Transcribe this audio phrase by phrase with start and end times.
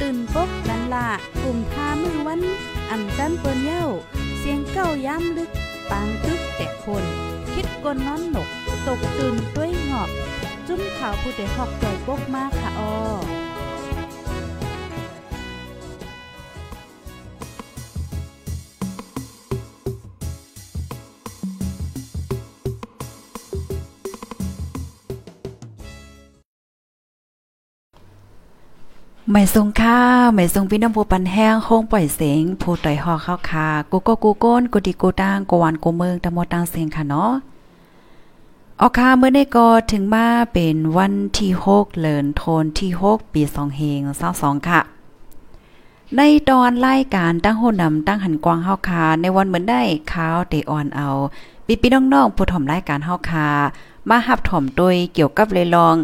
[0.00, 1.08] ตื่นปกกันละ
[1.42, 2.40] กลุ่มพามือวัน
[2.90, 3.84] อ่ำจันเปิ้นเย้า
[4.38, 5.50] เสียงเก้าย้ำลึก
[5.90, 7.04] ปางตึกแต่คน
[7.52, 8.48] คิดกนนอนหนก
[8.86, 10.10] ตกตื่นด้วยหงอบ
[10.66, 12.92] จุ้มข่าวผู้เด็กหอกใจปกมากค่ะออ
[29.32, 30.00] ไม่ทรงค่า
[30.34, 37.32] ไม่ทรงพี่น้ำผู้ปันแห้งโค้งปล่อยเสียงผู้ต่อยหอเข้าคากูก็กูโก้นกูดีกูตั้งกูวันกูเมืองตะมดตังเสียงค่ะเนาะ
[38.80, 44.80] ออคาเมื่อได้ก็ถึงมาเป็นวันที่หกเลินโทนที่หกปีสองเฮงเศร้าสองค่ะ
[46.16, 46.20] ใน
[46.50, 49.80] ตอนรายการตั้งโหนำตั้งหันกวางเฮาคาในวันเหมือนได้
[50.12, 51.08] ข้าวเตออนเอา
[51.66, 53.48] ปีปีน้องๆผู้ถ่อมรายการเฮาคา
[54.08, 55.96] มาหับถ่อมโดยเกี่ยวกับเลยลอง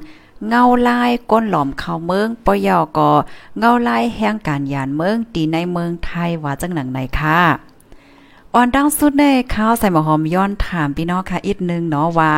[0.49, 3.11] เงาลายก้นหลอมเข้าเมืองปยอก็
[3.59, 7.41] เงาลายแห่งการยานเมืองตีในเมืองไทยว่าจังหนังไหนค่ะ
[8.55, 12.33] อ่อนดังสุดในข้าวใส่หมอหอมย้อนถามพี่น้องค่ะอีกนึงเนาะว่า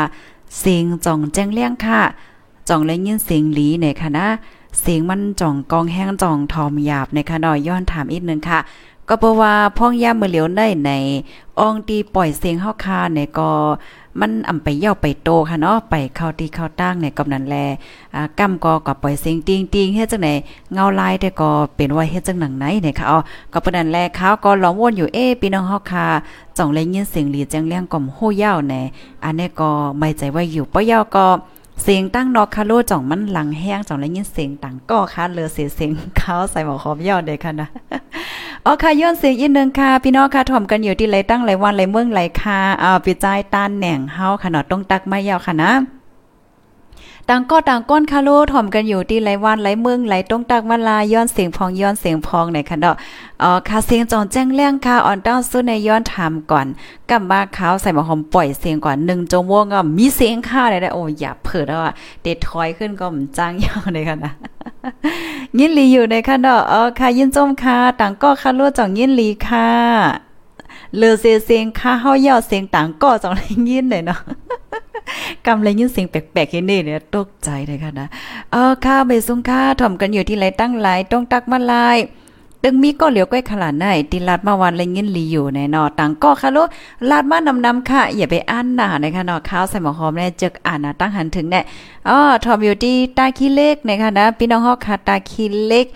[0.58, 2.00] เสียงจ่องแจ้งเลี้ยงค่ะ
[2.68, 4.26] จ่องและยินเสียงหลีในคณะ
[4.80, 8.58] เสียงมันจ่องกองแห้งจ่องทอมหยาบในค่ะเนาะย้อนถามอีกนึงค่ะ
[9.08, 10.90] ก็เพราะว่าพ่องย่ามือเหลียวได้ใน
[11.58, 13.50] อองตีปล่อยเสียงเฮาคาเนี่ยก็
[14.20, 17.56] มันอ่ำไปเย่าไปโตค่ะเนาะไปเข้าตีเข้าตั้งในกำนันแล
[18.14, 20.28] อ่ากำก็ก็ปล่อยเสียงติงติงเฮ็ดจังไหน
[20.72, 23.18] เงาลายแต่ก็เป็นว่าเฮ็ดจังหนังไหนเนี่ยค่ะอ๋อ
[23.52, 26.06] ก็ปนันแลเขาก็ล้อมวนอยู่เอพี่น้องเฮาค่ะ
[26.56, 28.82] จ่องเลยยินเสียงหลีจังเลี้ยงก่อมโหยาวแน่
[29.24, 29.68] อันนี้ก็
[29.98, 31.26] ไม่ใจว่าอยู่ปะยาก็
[31.82, 37.68] เสียงตั้งนอกคาโลจ่องมันหลังแห้งจ่องเลยยินเสียงต่างก็ค่ะเลือเสียเสียงเขาใส่หมอคอมยอดเด็กค่ะนะ
[38.64, 45.70] อ๋อค่ะย้อนเสียงอีกนึงค่ะ พี่น้องค่ะถ่อมกันอยู่ที่ไรตั้งไรวันไรเมืองไรค่ะอ่าปีใจต้านแหน่งเฮาค่ะเนาะต้องตักไม่ยาวค่ะนะ
[47.30, 52.94] ต่างก็ต่างก้นคาโลถ่อมกันอยู่ที่ไรวันไรเมืองไรต้องตักมาลาย้อนเสียงพองย้อนเสียงพองไหนค่ะเนาะ
[53.42, 56.66] อ๋อค่ะเสียงจอนแจ้งเรื่องค่ะอ่อนต้าสู้ในย้อนถามก่อน
[57.10, 61.92] กำบ้าขาวใส่หมอหอมปล่อยเสียงก่อน1จังหวะก็มีเสียงค่ะได้โอ้อย่าเผิดแล้วอะ
[62.22, 64.32] เด็ดถอยขึ้นก็มจ้างยาวเลยค่ะนะ
[65.58, 69.68] ยินลีอยู่ในค่ะเนาะอ๋อค่ะยินจมค่ะต่างก็ค่ะรู้จ่องยินลีค่ะ
[70.96, 73.32] เลือเสียเสียงค่ะเฮาเยาเสียงต่างก็จ่อง
[73.68, 74.20] ยินเลยเนาะ
[75.46, 78.08] กำเลยยินเสียงแปลกๆเห็นนี่เนี่ยตกใจเลยค่ะนะ
[78.52, 81.98] เออค่ะไปซุงค่ะถ่อมกันอยู่ที่ไรตั้งหลายต้องตักมาลาย
[82.62, 86.68] ตึงมีก็เหลียวก้อยขลาดได้ติลาดมาวันเลยยินลีอยู่ในนอต่างก็ค่ะลูก
[87.10, 91.60] ลาดมานำนำค่ะอย่าไปอ่านหนานะคะนาะข้าวใส่หมอหอมแน่เจึกอ่านนะตั้งหันถึงแน่
[92.08, 95.86] อ๋อทอมอยู่ที่ตาขี้เล็กนะคะนะพี่น้องฮอกค่ะตาขี้เล็ก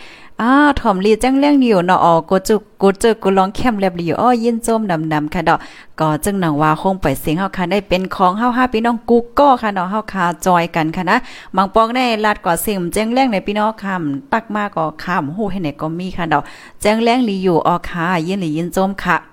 [0.43, 4.81] อ้าถ่อมลีจังเลี้ยงอยู่เนาะอ๋อกูจุกกูเจอกูร้องแคมแลบอยู่อ้อยินจม
[5.13, 5.59] ดำๆค่ะดอก
[6.01, 11.17] ก็จึงหนังว่าคงปล่อยเสียงเฮาค่ะได้เป็นของเฮาห้าพี่น้องกูก็ค่ะเนาะเฮาค่ะจอยกันค่ะนะ
[11.57, 16.43] บางปองได้ลาดกว่าเสียงแจ้งแรงในพี่น้องคำตักมาก็คำฮู้ให้ไหนก็มีค่ะดอก
[16.81, 19.30] แจ้งแรงลีอยู่อ๋อค่ะยินหรือยินจมค่ะ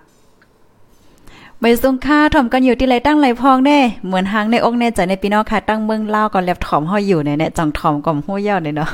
[1.62, 8.90] ไม่ทรงค่าถ่อมกันอยู่ที่ไรตั้งไรพองแน่เหมือนหางในอกในใจในพี่น้องค่ะตั้งเมืองเล่าวก็แลบถ่อมเฮาอยู่ในเนี่ยจังถ่อมก่อมฮู้ยาวเนี่ยเนาะ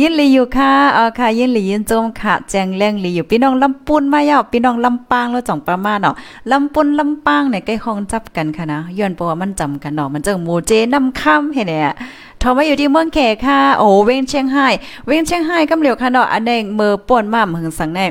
[0.00, 6.14] ยินหลีอยู่ค่ะเอาค่ะยินหลียินจมค่ะแจงแรงหลีอยู่พี่น้องลำปุนมายาวพี่น้องลำปางแล้วจ่องประมาณเนาะ
[6.50, 11.92] ลำปุนลำปางเนี่ยใกล้ห้องจับกันค่ะนะย้อนเพราะว่ามันจำกันเนาะมันเจังหมูเจน้ำค่ำเห็นเนี่ย
[12.40, 14.66] ทอมาอยู่ที่เมืองแขกค่ะ โอ้เว้งเชียงไฮ้
[15.06, 18.06] เว้งเชียงไฮ้กำเหลียวค่ะเนาะอันแดงเมือป่วนมาหึงสังแน่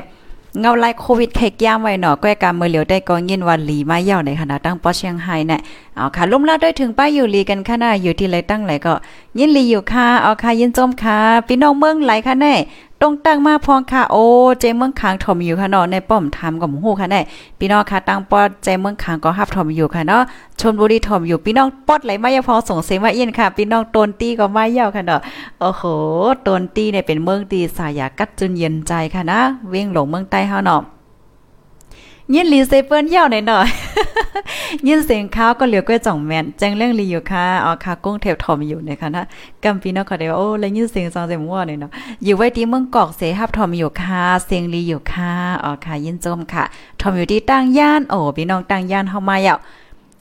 [0.60, 5.60] เงาไล่โควิดเขกยามไว้หนอแก้การเมือเหลียวได้กองยินวันหลีมาเย่าในคณะตั้งปอเชียงไฮเนี่ย
[5.96, 8.94] เอาค่ะลุ่มแล้วได้ถึงป้ายอยู่ลีกันค่ะน้าอยู่ที่ไรตั้งไหลก็
[9.38, 12.54] ยินลีอยู่ค่ะเอาค่ะยินจมค่ะพี่น้องเมืองไหลค่ะแน่
[13.04, 14.24] ตรงตั้งมาพองค่ะโอ้
[14.60, 17.20] เจเมืองคางถมอยู่ค่ะเนาะในป้อมทำกับหูค่ะแน่
[17.58, 20.22] พี่น้องค่ะตั้งปอดเจเมืองคางก็ฮับถมอยู่ค่ะเนาะ
[20.60, 25.20] ชนบุรีถมอยู่พี่น้องปอดไหลมายาพอส่งเสียงมาเอียนค่ะพี่น้องตนตีก็มาเย่าค่ะเนาะ
[25.60, 25.82] โอ้โห
[26.46, 30.82] ตนตีเนี่ยเป็นเมืองตีสายากัดจนเย็นใจค่ะนะเวียงหลงเมืองใต้เฮาเนาะ
[32.34, 33.81] ยินลีเซเปิ้นยาวหน่อยๆ
[34.86, 39.24] ยินเสียงข้าวก็เหลียวก้อยจ่องแมนแจ้งเรื่องลีอยู่ค่ะอ๋อค่ะกุ้งเทบทอมอยู่นะคะนะ
[39.64, 41.90] กัมพีเนาะขอได้ว่าโอ้แล้วยินเสียงซองเสียงว่าเนี่ยเนาะ
[42.24, 45.32] อยู่ไว้ที่เมืองกอกเสฮับทอมอยู่ค่ะเสียงลีอยู่ค่ะ
[45.64, 46.64] อ๋อค่ะยินจมค่ะ
[47.00, 49.58] ทอมอยู่ที่ตั้งย่านโอ้พี่น้องตั้งย่านเฮามาแล้ว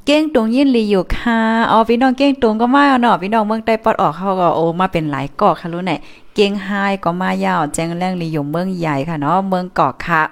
[0.06, 1.40] เก้งตรงยินลีอยู่ค่ะ
[1.72, 5.94] อ๋อพี่น้องเก้งตรงก็มาเนาะพี่น้องเมืองใต้ปอดออกเขาก็โอ้มาเป็นหลายเกาะค่ะรู้ไหน
[6.36, 6.70] เก้งไฮ
[7.04, 10.24] ก็มายาวแจ้งแรงลีอยู่เมืองใหญ่ค่ะเนาะเมืองเกาะค่ะ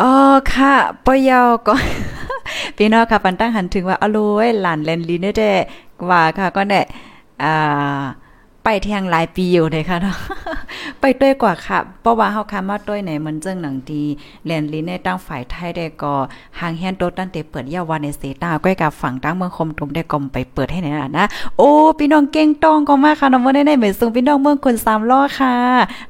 [0.00, 0.12] อ๋อ
[0.52, 0.74] ค่ะ
[1.04, 1.74] ปอยาวก็
[2.76, 5.52] พี่น้องค่ะปันตั้งหันถึงว่าอร่อยหลานเลนลีเนเด้
[6.10, 6.84] ว่าค่ะก็เนี่ย
[7.42, 8.02] อ่า
[8.70, 10.16] ไปเที่ยงหลายปีอยู่เลยค่ะเนาะ
[11.00, 14.04] ไปด้วยกว่าค่ะเพราะว่าเฮาคามาด้วยในมันเจิงหนังดี
[14.46, 16.14] แลนลีในตั้งฝ่ายไทยได้ก็
[16.58, 20.88] หางแฮนโตตั้งแต่เปิดยาวาในเสตาก้อยกับฝั่งตั้งเมืองคมตุมได้กลมไปเปิดให้ไหน
[21.18, 21.24] นะ
[21.58, 21.68] โอ้
[21.98, 25.54] พี่น้องเก่งตองก็มากค่ะน้องบ่ได้ในเมสูงพี่น้องเมืองคน3ล้อค่ะ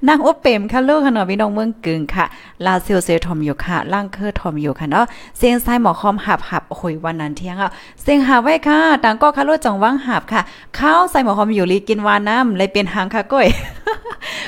[0.09, 2.25] นางอบเปมค่ะลูกค่ะเนาะพี่น้องเมืองกึ่งค่ะ
[2.65, 5.05] ลาเซียวเซทอมอยู่ค่ะล่างเคอทอมอยู่ค่ะเนาะ
[5.39, 7.71] เสียงซ้ายหมอคอมหับหับโอ้ยวันนั้นเที่ยงอะ
[8.03, 10.41] เสียงหาไว้ค่ะต่างก็ค่ะลูกจังวังหับค่ะ
[10.79, 13.47] ข้าวใส่หมอคอมอยู่ลีกินวานน้ำเลยเป็นหางค่ะก้อย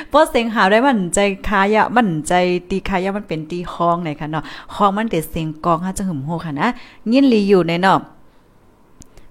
[0.08, 1.18] เพราะเสียงหาได้มันใจ
[1.48, 2.32] คายะมันใจ
[2.70, 4.44] ตีคายะมันเป็นตีห้องไหนค่ะเนาะ
[4.74, 6.68] ห้องมันเด็ดเสียงกองฮะจะหึมโหค่ะนะ
[7.12, 8.00] ยินลีอยู่ในเนาะ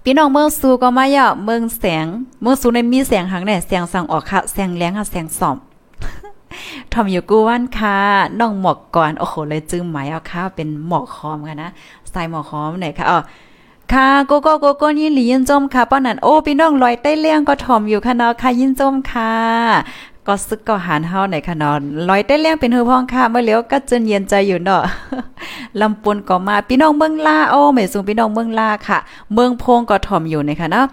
[0.03, 2.05] พี่น้องเมืองซูก็มาอย่าเมืองแสง
[2.41, 5.57] เมืองซูในมีแสงหางแน่แสงสั่งออกค่ะแสงแรงค่ะแสงสอม
[6.91, 7.95] ทอมอยู่กูวันค่ะ
[8.39, 11.69] น้องหมอกก่อนโอ้โหเลยจึงหมายเอาค่ะเป็นหมอกคอมค่ะนะ
[12.09, 13.19] ใส่หมอกคอมไหนค่ะอ๋อ
[13.93, 19.33] ค่ะโกโก้โกโก้ยินหลียินจมค่ะป้อนนันโอ้พี่น้องลอยใต้เลี้ยงก็ถ่อมอยู่ค่ะเนาะค่ะยินจมค่ะ
[20.27, 21.75] ก็ซึกก็หานเฮาในค่ะเนาะ
[22.09, 24.83] ลอยใต้เลี้ยงเป็นฮือพ้องค่ะเมื่อเลี้ยวก็จนเย็นใจอยู่เนาะ
[25.81, 28.97] ลำปนก็มาพี่น้องเมืองลาโอ้แม่สูงพี่น้องเมืองลาค่ะ
[29.33, 30.85] เมืองพงก็ถ่อมอยู่ในค่ะเนาะ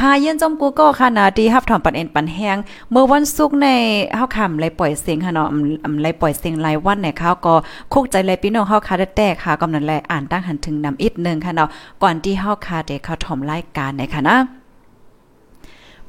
[0.00, 2.56] ค่ะเย็นจมกูก็ค่ะนาดีฮับถอมปันเอ็นปันแห้ง
[2.90, 3.68] เมื่อวันศุกร์ใน
[4.16, 5.48] เฮาคำเลยปล่อยเสียงค่ะเนาะ
[5.84, 7.54] อำเลยปล่อยเสียงรายวันในเขาก็
[7.92, 11.68] คุกใจเลยพี่น้องเฮาค่ะได้แต่ค่ะกำนันแลอ่านตั้งหันถึงนำอีกนึงค่ะเนาะ
[12.02, 14.38] ก่อนที่เฮาค่ะได้เข้าถอมรายการในค่ะนะ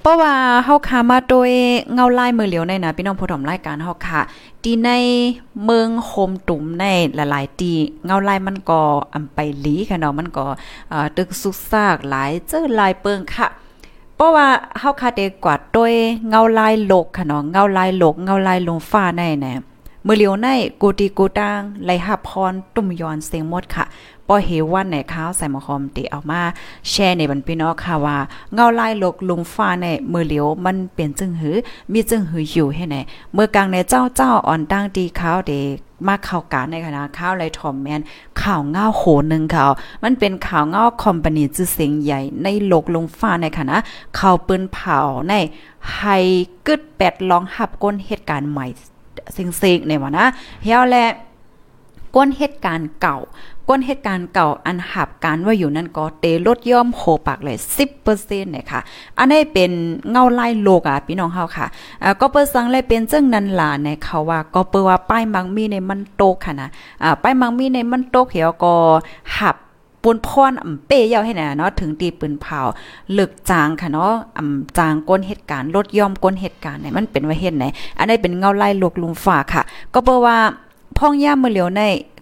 [0.01, 0.33] เพราะว่า
[0.66, 1.51] เฮาค่ะมาโดย
[1.94, 4.22] เงาลายมือเหลียวในนะพี่น้องผู้ถอมรายการเฮาค่ะ
[4.63, 4.90] ที่ใน
[5.66, 6.86] เมืองโฮมตุ่มใน
[7.16, 7.74] หลายๆตี
[8.06, 8.81] เงาลายมันก็
[9.13, 10.45] อำไปหลีค่ะเนาะมันก็
[10.90, 13.50] เอ่อตึกสุกซากหลายเจอลายเปิงค่ะ
[14.18, 14.48] เพราะว่า
[14.80, 15.94] เฮาคาเดกว่าด้วย
[16.30, 19.54] เงาลายโลกค่ะเนาะเงาลายโลกเงาลายลงฟ้าในแน่
[20.06, 20.48] มือเลียวใน
[20.81, 23.86] กูตีกูตังไลหับพรตุ่มยอนเสียงหมดค่ะ
[24.27, 26.41] ปอเฮวันในข้าวใส่หมอคอมติเอามา
[26.89, 28.18] แชร์ในบรรพี่น้องค่ะว่า
[28.53, 31.56] เงาลายโลกลุงฟ้าในมือเหลียวมันเป็นจึงหือ
[31.91, 32.95] มีจึงหืออยู่ให้ไหน
[33.33, 35.75] เมื่อกลางในเจ้าเจ้าอ่อนตั้งดีข้าวเด็ก
[36.07, 38.01] มาข่าวการในคณะข้าวไรทอมแมน
[38.41, 39.71] ข่าวเงาโหนึงข่าว
[40.03, 43.75] มันเป็นข่าวเงาคอมพานีจื่อเสียงใหญ่ในโลกลงฟ้าในคณะ
[44.19, 44.97] ข่าวปืนเผา
[45.30, 45.33] ใน
[45.94, 46.01] ไฮ
[46.68, 48.65] กึดแปดลองหับก้นเหตุการณ์ใหม่
[49.33, 50.25] เซ็งๆในวะนะ
[50.63, 50.95] เฮียวแล
[52.15, 53.18] ก้นเหตุการณ์เก่า
[53.69, 57.57] ก้นเหตุการณ์เก่าอันหับการว่าอยู่นั่นก็เตลดย่อมโหปากเลย
[57.98, 58.80] 10%เนี่ยค่ะ
[59.18, 59.71] อันนี้เป็น
[60.09, 61.68] เงาไล่โลกอะพี่น้องเฮาค่ะ
[62.04, 66.69] อ่าก็เปิ้สังเลยเป็นเจังนั้นล่ะในเขาว่าก็เปิ้ว่าป้ายมังมีในมันโตค่ะนะ
[67.04, 68.74] อ่าป้ายมังมีในมันโตเขียวก็
[69.38, 69.56] หับ
[70.04, 72.59] ปุนพรอำเป้ยาวให้น่ะเนาะถึงตีปืนเผา
[73.13, 77.65] เลึกจางค่ะเนาะอำจางก้นเหตุการณ์ลดย่อมก้นเหตุการณ์เนี่ยมันเป็นว่าเฮ็ดไหน
[77.98, 79.63] อันนี้เป็นเงาไล่โลกลุมฟ้าค่ะ
[79.94, 80.38] ก็เปิ้ว่า
[80.97, 81.81] พ่องย่ามือเหลียวใน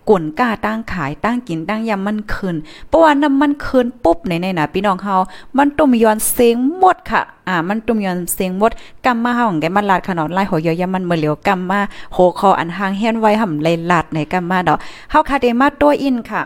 [0.09, 2.55] ก่นกล้าตั้งขายตั้งกินตั้งยำมันคืน
[2.87, 5.15] เพราะว่าน้ำมันคืนปุ๊บในในนะพี่น้องเฮา
[5.57, 8.71] มันต้มย้อนเสียงหมดค่ะอ่ามันต้มย้อนเสียงหมด
[9.05, 11.79] กัมาเฮาของแกมันลาดขนอดไล่หัวยอยมันเมื่อเหลียวกัมา
[12.13, 14.77] โหคออันหางเฮียนไว้ห่ำเลยลาดในกำมาดอก
[15.11, 16.41] เฮาคาเดมาตัวอินค่ะ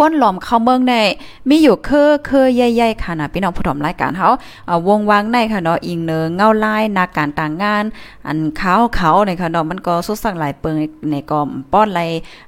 [0.00, 0.94] ก้นหลอมเข้าเมืองใน
[1.48, 4.28] มีอยู่คือคือใหญ่ๆค่ะนะพี่น้องผู้ชมรายการเฮา
[4.88, 7.84] วงวางในค่ะเนาะอิงเนอเงาลายนาการต่างงาน
[8.26, 10.76] อันขาวเขาในค่ะเนาะมันก็สุดสักหลายเปิง
[11.10, 11.40] ในก็
[11.72, 12.00] ป้อนไร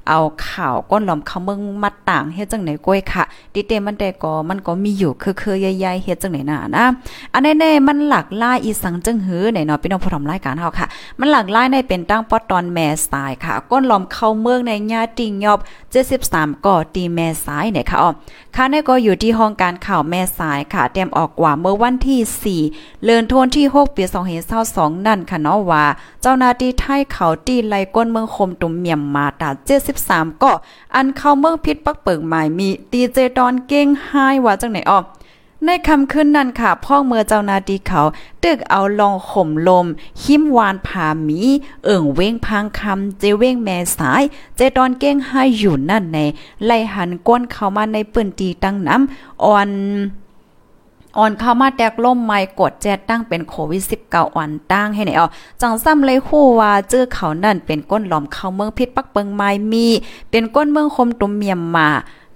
[0.09, 3.23] เอาข่าวก้นหลอมเข้าเมืองมัดต่างเฮ็ดจังไหนก้อยค่ะ
[3.55, 6.85] ดิเตมันแต่ก็มันก็มีอยู่คือคือใหญ่ๆเฮ็ดจังไหนน่ะนะ
[7.33, 10.87] อันแน่ๆมันหลักลายอีสังจังหือในเนาะพี่น้องผู้ชมรายการเฮาค่ะ
[11.21, 15.59] มันหลักลายในเป็นตั้งปอตอนแม่สไตล์ค่ะ ก้นหลอมเข้าเมืองในญาติงยอบ
[15.93, 18.11] 73ก่อตีแม่สายเนี่ยค่ะอ๋อ
[18.55, 24.03] ค่ะนี่ก็อยู่ที่ห้องการข่าวแม่สายค่ะเตรียมออกกว่าเมื่อวันที่ 4 เลือนทวนที่ 6 ปี
[24.55, 25.85] 2522นั่นค่ะเนาะว่า
[26.23, 29.51] เจ้าหน้าที่ไทยเขาตีไล่ก้นเมืองคมตุ่มเมียมมาตา
[29.95, 30.53] 73ก็
[30.95, 35.01] อันเข้าเมืองพิษปักเปิงหมายมีตีเจดอนเก้งไห้ว่าจังไหนอ๋อ
[35.67, 38.03] ในคำขึ้นนั้นค่ะ พ่อเมื่อเจ้านาดีเขา
[38.45, 39.87] ตึกเอาลองข่มลม
[40.23, 41.41] หิมวานผามี
[41.85, 44.23] เอิ่งเว้งพังคำเจเว้งแม่สาย
[44.57, 46.19] เจตอนเก้งให้อยู่นั่นใน
[46.65, 49.71] ไล่หันก้นเข้ามาในปืนตีตั้งน้ำอ่อน
[51.19, 55.27] อ่อนเข้ามาแตกล่มไม้กดแจดตั้งเป็นโควิด19อ่อนตั้งให้ไหนเอา
[55.61, 59.87] จังซ้ำเลยคู่ว่าเจอเขานั่นเป็นก้นหลอมเข้าเมืองพิษปักเปิงไม้มี
[60.31, 61.89] เป็นก้นเมืองคมตุมเมียมมา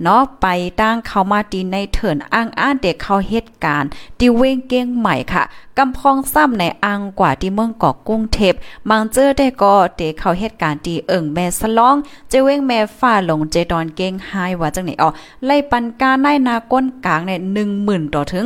[0.02, 0.46] เนาะไป
[0.80, 3.88] ตั้งเข้ามาตีในเถินอ้างอ้านเด็กเขาเหตุการณ์
[4.18, 5.42] ที่เว้งเก้งใหม่ค่ะ
[5.78, 8.54] กำพองซ้ำในอังกว่าที่เมืองเกาะกุ้งเทพ
[8.90, 11.96] มังเจอได้ก็เด็กเขาเหตุการณ์ที่เอิ่งแม่สลอง
[12.28, 15.08] เจเว้งแม่ฟ้าหลงเจดอนเก้งไฮว่าจังไหนอ๋อ
[15.46, 17.32] ไล่ปันกาในนาก้นกลางใน
[17.72, 18.44] 10,000ต่อถึง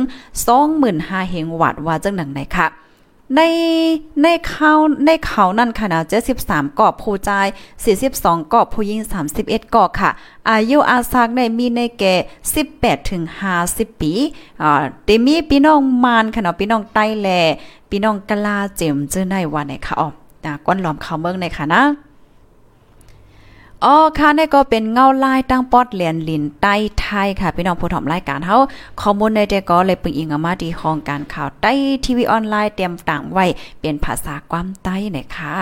[0.65, 2.80] 25,000เฮงวัดว่าจังหนังไหนค่ะ
[3.35, 3.41] ใน
[4.21, 4.71] ในเขา
[5.05, 7.47] ในเขานั่นค่ะนะเจ็สิบสามกอบผู้ชาย
[7.99, 10.09] 42กอบผู้หญิงสามสิบเอ็ดกอบค่ะ
[10.49, 12.15] อายุอาซักในมีในแก่
[12.55, 13.23] สิบแปดถึง
[13.61, 14.11] 50ปี
[14.61, 17.29] อ่าเตมีพี่น้องมานค่ะเนาะพี่น้องใต้แล
[17.89, 20.07] พี่น้องกะลาเจมเจอในวันไหนค่ะอ๋อ
[20.65, 21.81] ก้นหลอมเขาเมืองในค่ะนะ
[23.85, 28.57] อ๋อค่ะนี่ก็เป็นเงาลายตั้งปอดเหรียญลินใต้ไทยค่ะ พี่น้องผู้ถอมรายการเฮา
[29.01, 31.71] ข้อมูลในเจก็เลยปึงอิงอมาดีห้องการข่าวใต้
[32.05, 33.45] ทีวีออนไลน์เตรียมต่างไว้
[33.81, 35.53] เป็นภาษาความใต้หนี่ยค่ะ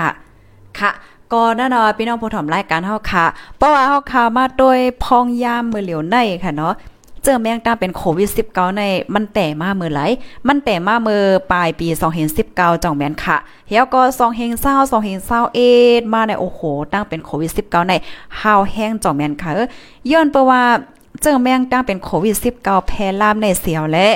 [0.80, 0.92] ค่ะ
[1.34, 3.26] ก็แน่นอนพี่น้องผู้ถอมรายการเฮาค่ะ
[3.58, 6.74] เพราะว่าเฮาข่าวมาโดยพองยามมือเหลียวในค่ะเนาะ
[7.24, 8.84] เจอแมงตาเป็นโควิด19ใน
[9.14, 10.02] มันแต่มาเมื่อไหล
[10.48, 11.88] มันแต่มาเมื่อปลายปี
[12.36, 16.62] 2019จ่องแมนค่ะเฮียก็2เฮงเศร้า2เฮงเศร้าเอ็ดมาในโอ้โห
[16.94, 17.94] ตั้งเป็นโควิด19ใน
[18.42, 19.52] ฮาวแห้งจ่องแมนค่ะ
[20.12, 20.64] ย้อนเพระว่า
[21.22, 24.08] เจอแมงตั้งเป็นโควิด 19 แพร่ลามในเสียวและ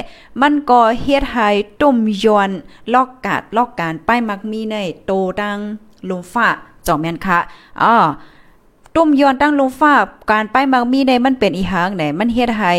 [0.42, 1.50] มันก็เฮ็ดให้
[1.82, 2.50] ตุ่มยอน
[2.94, 5.58] ลอกกาดลอกการป้ายมักมีในโตดัง
[6.10, 6.50] ลุมฟ้า
[6.88, 7.40] จ่องแม่นค่ะ
[7.84, 7.96] อ๋อ
[8.96, 9.94] ตุ้มย้อนตั้งลงฟ้า
[10.32, 12.74] การไปบางมีในมันเป็นอีหางไหนมันเฮ็ดให้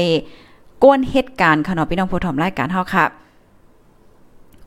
[0.85, 3.05] ก้นเหตุการณ์ค่ะเนาะพี่น้องผู้ถมรายการเฮาค่ะ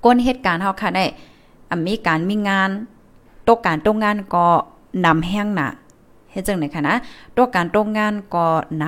[0.05, 1.05] ก้นเหตุการณ์เฮาค่ะได้
[1.69, 2.69] อมีการมีงาน
[3.47, 4.47] ตกการตกงานก็
[5.05, 5.69] นำแห้งน่ะ
[6.31, 6.95] เฮ็ดจังได๋ค่ะนะ
[7.37, 8.45] ตกการตกงานก็
[8.81, 8.83] น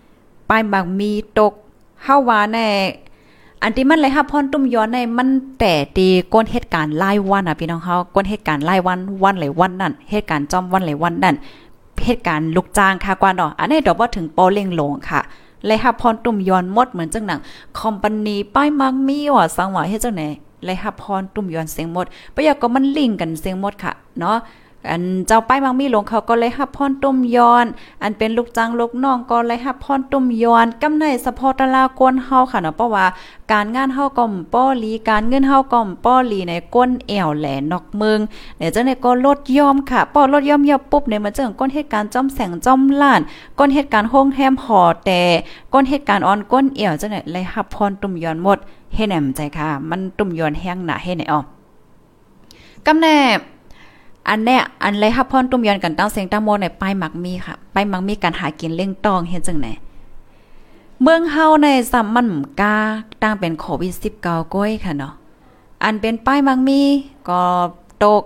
[0.00, 1.52] ำปลายบางมีตก
[2.02, 2.68] เฮาว่าแน่
[3.62, 5.28] อันที่มันเลยฮับพรตุ้มย้อนในมัน
[5.60, 11.36] แต่ตีก้นเหตุการณ์รายวันอะพี่น้องเฮาก้นเหตุการณ์รายวันวันไหลวันนั่นเหตุการณ์จอมวันไหลวันนั่น
[12.04, 15.20] เหตุการณ์ลูกจ้างค่ะกว่าเนาะอันนี้ดอกว่าถึงปอเล่งลงค่ะ
[15.66, 17.40] เลยหับพรตุ่มยอนหมดเหมือนจังหนัง
[17.78, 20.22] คอมพานีป้ายมังมีว่าสังว่าเฮ็ดจังไหน
[20.64, 24.36] เลยหับพรตุ่มยอนเสียงหมดปะยาก็มันลิงกันเสียงหมดค่ะเนาะ
[24.90, 27.66] อันเจ้าป้ายมังมีหลงเขาก็เลยฮับพรตุ้มยอน
[28.02, 33.06] อันเป็นลูกจ้างลูกน้องก็เลยฮับพรตุ้มยอนกำในสะพอตะลากวนเฮาค่ะเนาะเพราะว่า
[33.52, 34.24] การงานเฮาก็
[34.54, 38.18] ป้อลีการเงินเฮาก็ป้อลีในก้นแอวแหลนอกเมือง
[38.58, 43.20] เดี๋ยวจังได๋ก็ลดยอมค่ะป้อลดยอมยอปุ๊บเนี่ยมันจังก้นเหตุการณ์จอมแสงจอมล้าน
[43.58, 45.22] ก้นเหตุการณ์โฮงแฮมหอแต่
[45.72, 48.58] ก้นเหตุการณ์ออนก้นแอวเจังได๋เลยฮับพรตุ้มยอนหมด
[48.94, 51.40] เฮ็ดแหนมใจค่ะ มันตุ้มยอนแห้งหนาเฮ็ดไหนอ๋อ
[52.86, 53.16] กำแน่
[54.28, 59.68] อันเนี้ยอันไรฮับพรตุ้มยอนกันตั้งเสียงตั้งโมในป้ายมักมีค่ะป้ายมักมีการหากินเล่งตองเฮ็ดจังไหน
[61.02, 62.74] เมืองเฮาในซัมมันกา
[63.22, 63.92] ตั้งเป็นโควิด
[64.24, 65.12] 19ก้อยค่ะเนาะ
[65.84, 66.80] อันเป็นป้ายมักมี
[67.28, 67.42] ก็
[68.04, 68.22] ตก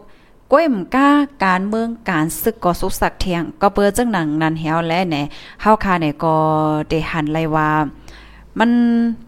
[0.52, 1.08] ก้อยมกา
[1.44, 5.16] การเมืองการศึกก็สุกสักเทียง ก็เปิดจังหนังนันเฮาและแหน
[5.62, 6.34] เฮาคาเนี่ยก็
[6.88, 7.70] ได้หันไลว่า
[8.58, 8.70] มัน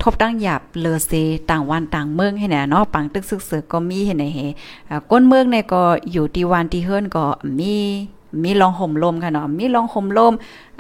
[0.03, 1.13] ทบตั้งหยาบเลอเซ
[1.51, 4.41] ต่างวันต่างเมืองให้แน่เนาะปังตึกซึกเสือก็มีให้ไหนเฮ
[5.11, 5.83] ก้นเมืองเนี่ยก็
[6.13, 7.25] อยู่ที่วันที่เฮิรนก็
[7.59, 7.75] มี
[8.43, 10.33] มีลองห่มลมค่ะเนาะมีลองห่มลม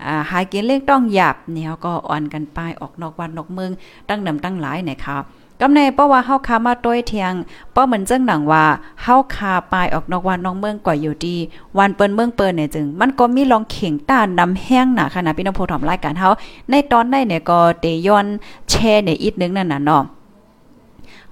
[0.04, 3.70] อ่าหายกินเล็กต้องหยาบเนี่ยก็อ่อนกันไปออกนอกวันนอกเมือง
[4.08, 5.18] ตั้งดำตั้งหลายนะคะ
[5.60, 7.32] กำในเพราะว่าเฮาคามาต้วยเทียง
[7.72, 8.64] เพราะเหมือนจังหนังว่า
[9.02, 11.36] เฮาคาปลายออกนอกวันน้องเมืองกว่าอยู่ดี
[11.78, 16.30] วันเปิ้นเมืองเปิ้นเนี่ยจึง มันก็มีลองเข่งต้านนำแห้งหนาขนาดพี่น้องผู้ถอมรายการเฮา
[16.70, 18.26] ในตอนได้เนี่ยก็เตย้อน
[18.70, 20.04] แช่เนี่ยอีกนึงนั่นน่ะเนาะ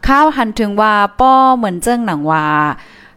[0.07, 2.45] ข้าวหันถึงว่าป้อเหมือนเจ้งหนังว่า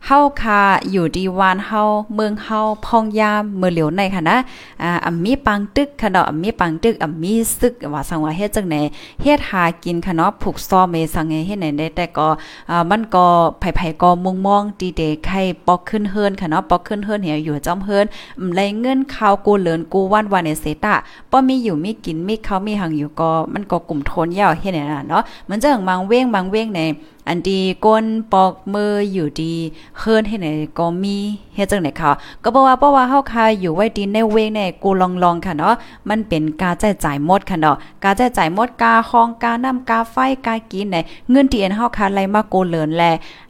[0.06, 1.82] เฮาคาอยู่ดีวานเฮา
[2.16, 4.38] เมืองเฮาพองยามเมื่อเหลียวในค่ะนะ
[4.84, 8.76] อ่าอ่มีปังตึกค่ะเนาะอ่มีปังตึกอ่มีซึกว่าสังว่าเฮ็ดจังไหน
[9.22, 12.28] เฮ็ดหากินค่ะเนาะผูกซ้อเมสังเฮ็ดไหนได้แต่ก็
[12.70, 13.26] อ่ามันก็
[13.60, 18.06] ไผๆก็มุงมองดีเดไข่ปอกขึ้นเฮิรนค่ะเนาะปอกขึ้นเฮิรนเหี่ยอยู่จอมเฮิรน
[18.54, 20.96] ไหลเงินข้าวกูเหลินกูวันวันในเสตะ
[21.32, 24.80] บ่มีอยู่มีกินมีข้าวมีหังอยู่ก็มันก็กลุ่มทนยาวเฮ็ดไหน
[25.10, 26.82] เนาะมันจังบางเว้งบางเว้งใน
[27.28, 29.56] อันดีก้นปอกมืออยู่ดี
[29.98, 30.48] เฮิรนให้ไหน
[30.78, 31.18] ก็มี
[31.56, 32.12] เฮ็ดจังไหนค่ะ
[32.44, 35.74] ก็บอกว่าเพราะว่าเฮาคาอยู่ไว้ดีในเวงในกูลองๆค่ะเนาะ
[36.10, 40.16] มันเป็นกาแจ้จ่ายหมดค่ะเนาะกาแจ้จ่ายหมดกาห้องกาน้ำกาไฟ
[40.46, 40.98] กากินใน
[41.30, 43.04] เงินที่อนเฮาคาไล่มาโกเลินแล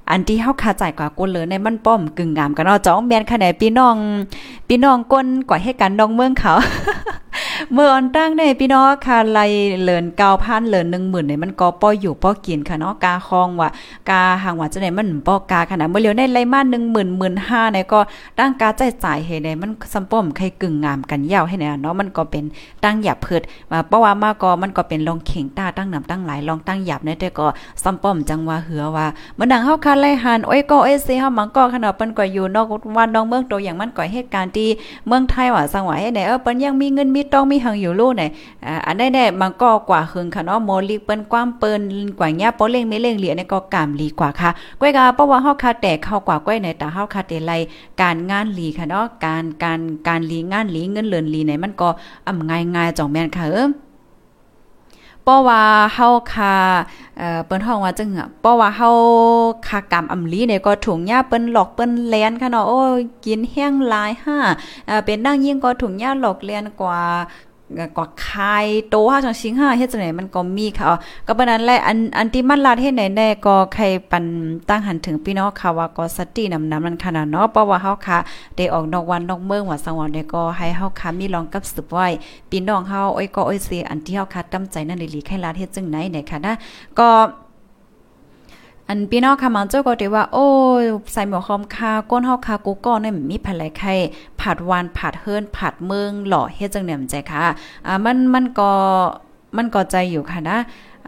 [0.10, 3.96] อันที่เฮาคาจ่ายกว่ากูเลยในมันป้อมกึ่งงามกันเนาะจ้องแม่นค่ะไหนพี่น้อง
[4.68, 6.54] พี่น้องก้นกว่าให้กันน้องเมืองเขา
[7.74, 9.46] เมื่ออันตั้งในพี่น้องค่ะไล่
[9.84, 13.70] เลินเก้าพันเลินหนึ่งหมื่นเนี่ยมันก็ป้ออยู่ป้อกินค่ะเนาะกาคองว่า
[14.10, 18.00] กาห่างว่าจะไหนมันป้อกาขนาดเมื่อเลียวในไล่มาหนึ่งหมื่นหมื่นห้าเนี่ยก็
[18.40, 22.44] ตั้งกาใจจ่ายให้ในมันซัมป้อมใครกึ่งงามกันยาวให้เนี่ยเนาะมันก็เป็น
[22.84, 27.48] ตั้งหยาบเพิดมาเพราะว่ามาก็มันก็เป็นลองเข่งตาตั้งนำตั้งหลายลองตั้งหยาบในแต่ก็
[27.84, 29.06] ซัมป้อมจังว่าเหือว่า
[29.36, 32.66] เมื่อดังเฮาคาไล่หันโอ้ยก็เอ้ยเซเฮามังก็ขนาดเปิ้นก็อยู่นอก
[32.98, 34.68] วันนอกเมืองโตอย่างมันก่อเหตุการณ์ที่
[35.08, 38.24] เมืองไทยว่าสังว่าให้ไหนเออเปิ้นยังมีเงินมีทองมีหังอยู่ลู่ไหน
[38.66, 41.82] อ่าอันได้แน่มันก็กว่าหึงค่ะเนาะโมลิเปิ้นความเปิ้น
[42.20, 47.52] กว่าเนี้ยปอเล่งไม่เล่งเหลียนี่ก็กามลีกว่าค่ะก้อยกาเพราะว่าเฮาคาแต่เข้ากว่าก้อยในต่เฮาคาแต่ไล
[48.02, 51.90] การงานลีค่ะเนาะการการการลีงานลีเงินเลินลีไหนมันก็
[52.28, 53.70] อ่ำง่ายๆจ่องแม่นค่ะเออ
[55.24, 55.62] เพราะว่า
[55.94, 56.56] เฮาคา
[57.18, 58.90] เอ่อเปิ้นฮ้องว่าจังอะเพราะว่าเฮา
[59.68, 62.80] คากรรมอำลีเนี่ยก็ถุงหญ้าเปิ้นหลอกเปิ้นแลนค่ะเนาะโอ้
[63.26, 64.38] กินแห้งหลายห้า
[64.88, 67.00] เอ่อเป็นนั่งยิ่งก็ถุงหญ้าหลอกแลนกว่า
[67.98, 70.86] กว่าคายโตห้าจังชิงห้าเฮ็ดจังไหนมันก็มีค่ะ
[71.28, 74.26] ก็ปานนั้นแหละอันอันที่มันลาดเฮ็ดไหนแน่ก็ใครปัน
[74.70, 78.18] ตั้งหันถึงพี่น้องค่ะว่าก็สตินำนำมันขนาดเนาะเพราะว่าเฮาค่ะ
[78.56, 82.08] ได้ออกนอกวันนอกเมืองว่าสังวันได้ก็ให้เฮาค่ะมีรองกับสืบไว้
[82.50, 86.54] พี่น้องเฮาอ้อยก็อ้อยเสียอันที่เฮาค่ะตั้งใจนั่นเลีใครลาดเฮ็ดจังไหนเนี่ยค่ะนะ
[87.00, 87.10] ก็
[88.88, 90.46] อันพี่น้องค่ะมันเจ้าก็ได้ว่า โอ้
[91.14, 93.94] ใส่หมวกคอมคาก้นเฮาคากูก็เนี่ยมีภายไข่
[94.42, 97.44] ผัดวานผัดเฮิรนผัดเมืองหล่อเฮ็ดจังเนี่ยมใจค่ะ
[97.86, 98.72] อ่ามันมันก็
[99.58, 100.58] มันก็ใจอยู่ค่ะนะ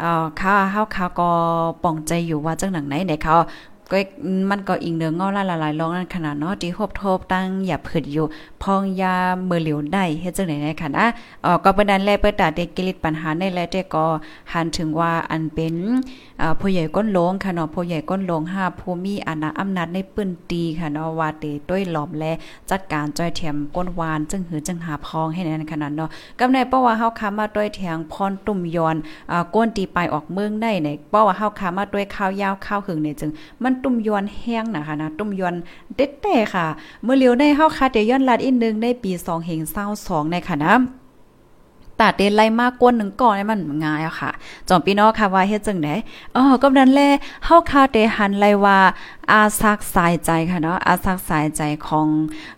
[0.02, 1.30] อ่าค่ะเฮาคาก็
[1.84, 3.36] ป่องใจอยู่ว่าจังหนังไหนเนี่ยเขา
[3.92, 3.98] ก็
[4.50, 8.26] มันก็อิงเนืองอละหลายๆลองนั่นขนาดเนาะที่ฮบทบตั้งอย่าผึดอยู่
[8.64, 11.06] พองยาเมื่อเหลียวได้เฮ็ดจังได๋ค่ะนะ
[11.46, 14.06] อ๋อก็เป็นนั้นแลเปิดตาเด็กกิริตปัญหาในแลเด็กก็
[14.54, 15.76] หันถึงว่าอันเป็น
[16.42, 22.32] อ่าผู้ใหญ่ก้นลงค่ะเนาะผู้ใหญ่ก้นลง5ผู้มีอาณาอำนาจในปื้นตีค่ะเนาะว่าเตต้วยหลอมและ
[22.70, 26.10] จัดการจ้อยเทียมก้นวานจึงหือจึงหาพองให้นั้นขนาดเนาะ
[26.40, 28.96] กำในเพราะว่าเฮาค้ามาด้วยแทงพรตุ่มยอน
[29.32, 33.32] อ่าก้นตีไปออกเมืองได้เนี่ยเพราะว่าเฮาค้ามาด้วยข้าวยาวข้าวหึงเนี่ยจึง
[33.64, 35.56] มันตุ่มยอนแห้งนะคะนะตุ่มยอน
[35.96, 36.66] เด็ดแต่ค่ะ
[37.04, 39.62] เมื่อเลียวในเฮาคาเดย้อนลัดอีกนึงในปี2เหง
[39.98, 40.74] 22ในค่ะนะ
[42.04, 44.32] ตาเดนไล่มากกว่าหนึ่งก่อนให้มันง่ายอะค่ะ
[44.70, 45.96] จอมพี่น้องค่ะว่าเฮ็ดจังได๋
[46.36, 47.02] อ๋อก็นั้นแล
[47.46, 48.78] เฮาคาเดหันไล่ว่า
[49.32, 52.08] อาซักสายใจค่ะเนาะอาซักสายใจของ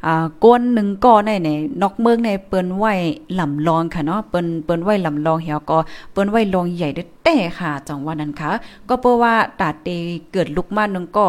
[0.05, 1.49] อ่าก้นหนึ่งก่อในใน
[1.81, 2.93] นอกเมืองในเปิ้นไว้
[3.39, 5.77] ลำลองค่ะเนาะเปิ้นเปิ้นไว้ลำลองเหี่ยวก็
[6.11, 8.51] เปิ้นไว้ลองใหญ่เด้แต่ค่ะจังว่านั้นค่ะ
[8.89, 9.87] ก็เพราะว่าตาเต
[10.31, 11.25] เกิดลุกมาหนึ่งก็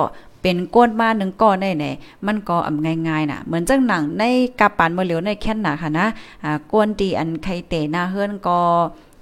[0.49, 1.87] เป็นก้นมาหนึ่งก้อนได้ไหน
[2.27, 4.25] มันก็อำง่ายๆน่ะ เหมือนจังหนังใน
[4.61, 6.07] กาปานเมื่อเหลียวในแค่นน่ะค่ะนะ
[6.45, 8.61] อ่าก้นตีอันไข่เตหน้าเฮือนก็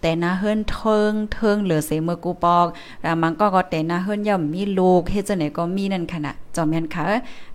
[0.00, 2.66] แต่หน้าเฮือนเทิงเทิงเหลือเสเมือกูปอก
[3.04, 7.04] อ่ามันก็ก็แต่หน้าเฮือนย่อมมีลูกเฮ็ดจังไหนก็มีนั่นค่ะนะจอมแม่นค่ะ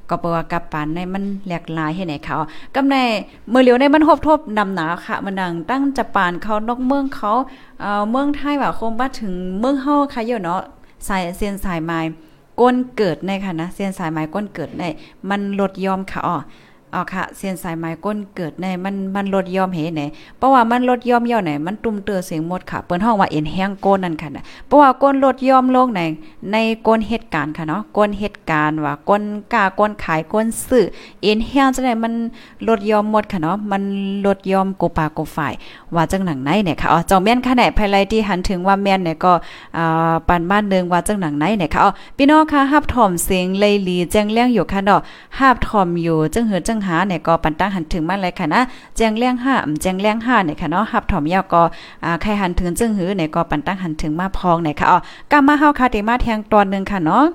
[0.09, 2.35] ก็เปว่ากับปานในมันหลกหลายให้ไหนเขา
[2.75, 2.95] กำใน
[3.49, 7.31] เมื่อเหลียวในมันทบทบนำหนาค่ะ มันดังตั้งจะปานเขานอกเมืองเขา
[7.81, 10.61] เอ่อเมืองไทยว่าคงบ่ถึงเมืองเฮาค่ะเยอะเนาะ
[11.07, 11.99] สายเส้นสายไม้
[12.59, 14.83] ก้นเกิดในค่ะนะเส้นสายไม้ก้นเกิดใน
[15.29, 16.37] มันลดยอมค่ะอ๋อ
[16.95, 20.03] อ๋อค่ะเส้นสายไม้ก้นเกิดในมันมันลดยอมเห็นไหน
[20.37, 26.01] เพราะว่ามันลดยอมย่อไหนมันตุ่มเตือเสียงหมดค่ะ เปิ้นห้องว่าเอ็นแห้งก้นนั่นค่ะนะเพราะว่าก้นลดยอมลงใน
[26.51, 29.23] ในก้นเหตุการณ์ค่ะเนาะก้นเหตุการณ์ว่าก้น
[29.53, 30.85] กล้าก้นขายก้นซื้อ
[31.21, 32.13] เอ็นแห้งจังได๋มัน
[32.67, 33.83] ลดยอมหมดค่ะเนาะมัน
[34.25, 35.53] ลดยอมโกปาโกฝ่าย
[35.95, 39.33] ว่าจังหนังไหนเนี่ยค่ะอ๋อเจ้าแม่นค่ะไหนภายไลที่หันถึงว่าแม่นเนี่ยก็
[39.77, 45.01] อ่าปานบ้านเนึงว่าจังหนังไหนเนี่ยค่ะอ๋อพี่น้องค่ะฮับถ่อมเสียงเลยลีแจ้งเลี้ยงอยู่ค่ะเนาะ
[45.39, 48.61] ฮับถ่อมอยู่จังเหือจังหาเนี่ยก็ปันตั้งหันถึงมาเลยค่ะนะ
[48.97, 51.61] แจ้งเลี้ยงห้าแจ้งเลี้ยงห้าเนี่ยค่ะเนาะฮับถอมยาวก็
[52.03, 54.97] อ่าใครหันถึงจังหือเนี่ยก็ปันตั้งหันถึงมาพองเนี่ยค่ะอ๋อ
[55.31, 57.25] กามาเฮาค่ะเตมาแทงตอนนึงค่ะเนาะ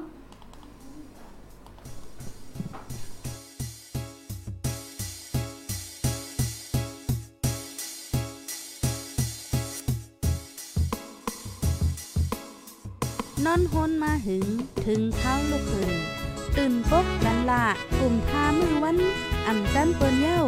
[13.44, 14.46] นอนฮนมาหึง
[14.85, 16.13] ถึงเท้าลูกหึง
[16.57, 17.64] ตื่นปกกันละ
[17.99, 18.99] กลุ่มทามือวัน
[19.47, 20.43] อันจันเปิ้นเย้า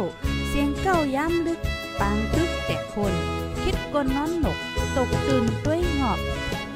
[0.47, 1.59] เสียงเก้าย้ำลึก
[1.99, 3.13] ปางตึกแต่คน
[3.63, 4.57] คิดกนน้อนหนก
[4.95, 6.19] ตกตื่นด้วยหงอบ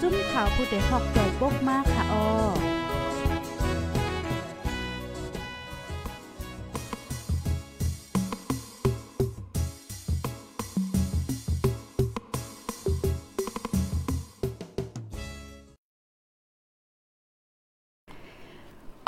[0.01, 2.25] จุ้มข่าวผู้เดหอกใจปกมากค่ะออ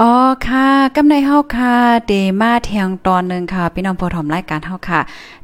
[0.06, 0.16] อ๋อ
[0.48, 1.76] ค่ะกำในเฮาค่ะ
[2.08, 5.00] เดมาเทียงตอนหนึงค่ะ พี่น้องผู้ชมรายการเฮาค่ะ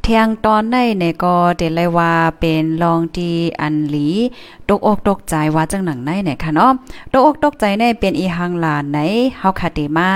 [0.10, 4.08] ทียงตอนได้เนี่ยก็เดเลยว่าเป็นรองที่อันหลี
[4.69, 6.72] ตกอกตกใจว่าจังหนังในเนี่ยค่ะเนาะ
[7.12, 9.00] ตกอกตกใจในเป็นอีหังหลานไหน
[9.39, 10.08] เฮาค่ะเดมา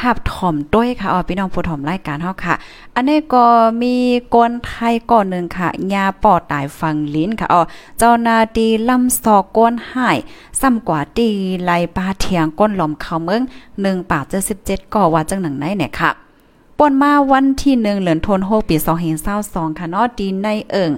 [0.00, 2.54] หับถ่อมต้วยค่ะอ๋อพี่น้องผู้ชมรายการเฮาค่ะ
[2.94, 3.44] อันนี้ก็
[3.82, 3.94] มี
[4.34, 7.62] กนไทยก่อนหนึ่งค่ะยาปอดตายฟังลิ้นค่ะอ๋อ
[7.98, 10.18] เจ้านาดีลำซอกก้นหาย
[10.60, 11.28] ซ้ำกว่าตี
[11.64, 13.42] ไลปาเทียงก้นหลอมเข้าเมือง
[13.76, 14.24] 1ปาก
[14.58, 16.29] 77ก็ว่าจังหนังไหนเนี่ยค่ะ
[16.82, 18.76] ป่นมาวันที่1เหลือนทนโฮปี
[19.28, 20.90] 2022ค่ะเนาะดีในเอิง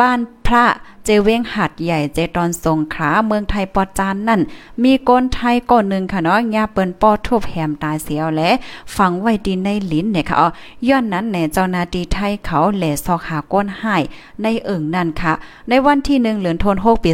[0.00, 0.64] บ้านพระ
[1.04, 4.40] เจเวงหัดใหญ่เจตอนสงขาเมืองไทยปอจานนั่น
[4.82, 8.50] มีกนไทยก่อนหนึ่งค่ะเนาะยาเปิ้นปอทุบแหมตายเสียวและ
[8.96, 10.48] ฝังไว้ดินในลิ้นเนี่ยค่ะอ๋อ
[10.88, 14.02] ย้อนนั้นแหน่เจ้านาทีไทยเขาแหล่ซอกหาก้นหาย
[14.42, 15.32] ในเอิ่งนั่นค่ะ
[15.68, 17.10] ในวันที่1เดือนธันวาคมปี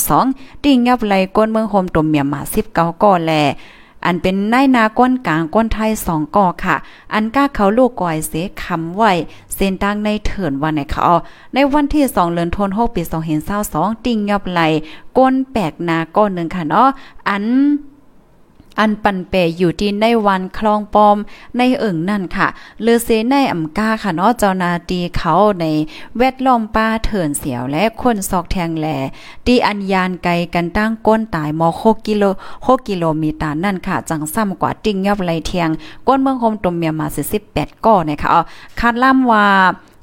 [0.00, 2.40] 2522ติ่งยับไหลก้นเมืองโฮมตุ่มเมียมา
[2.72, 3.32] 19ก่อแล
[4.04, 6.76] อันเป็นนายนาก้นกลางก้นไทยสองก่อค่ะ
[7.14, 9.12] อันก้าเขาลูกก่อยเสคำไว้
[9.54, 11.02] เส้นตั้งในเถินวันไหนเขา
[11.54, 14.60] ในวันที่สองเดือนธันวาคมปีสองเห็นเศร้าสองติ่งยอบไหล
[15.18, 16.88] ก้นแปลกนาก้นหนึ่งค่ะเนาะ
[17.28, 17.44] อัน
[18.80, 21.16] อันปันเปอยู่ที่ในวันคลองปอม
[21.56, 22.48] ในเอิงนั่นค่ะ
[22.82, 25.64] เลือเซในอ่ำก้าค่ะเนาะเจ้านาตีเขาใน
[26.18, 28.86] แวดล้อมป้าเถินเสียวและคนซอกแทงแหล
[29.46, 32.24] ตีอันยานไกลกันตั้งก้นตายมอ6กิโล
[32.66, 35.68] 6กิโลเมตรนั่นค่ะ จังซ้ำกว่าติ่งยอบไหลเทียง
[36.06, 37.06] ก้นเมืองโฮมตมเมียมา
[37.46, 38.40] 18ก้อนะคะอ๋อ
[38.80, 39.46] คาดล่ำว่า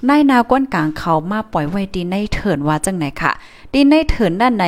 [0.07, 3.31] นายนาก้นกลางเขามาปล่อยไว้ดีในเถินว่าจังไหนค่ะ
[3.73, 4.65] ดีในเถินด้านใน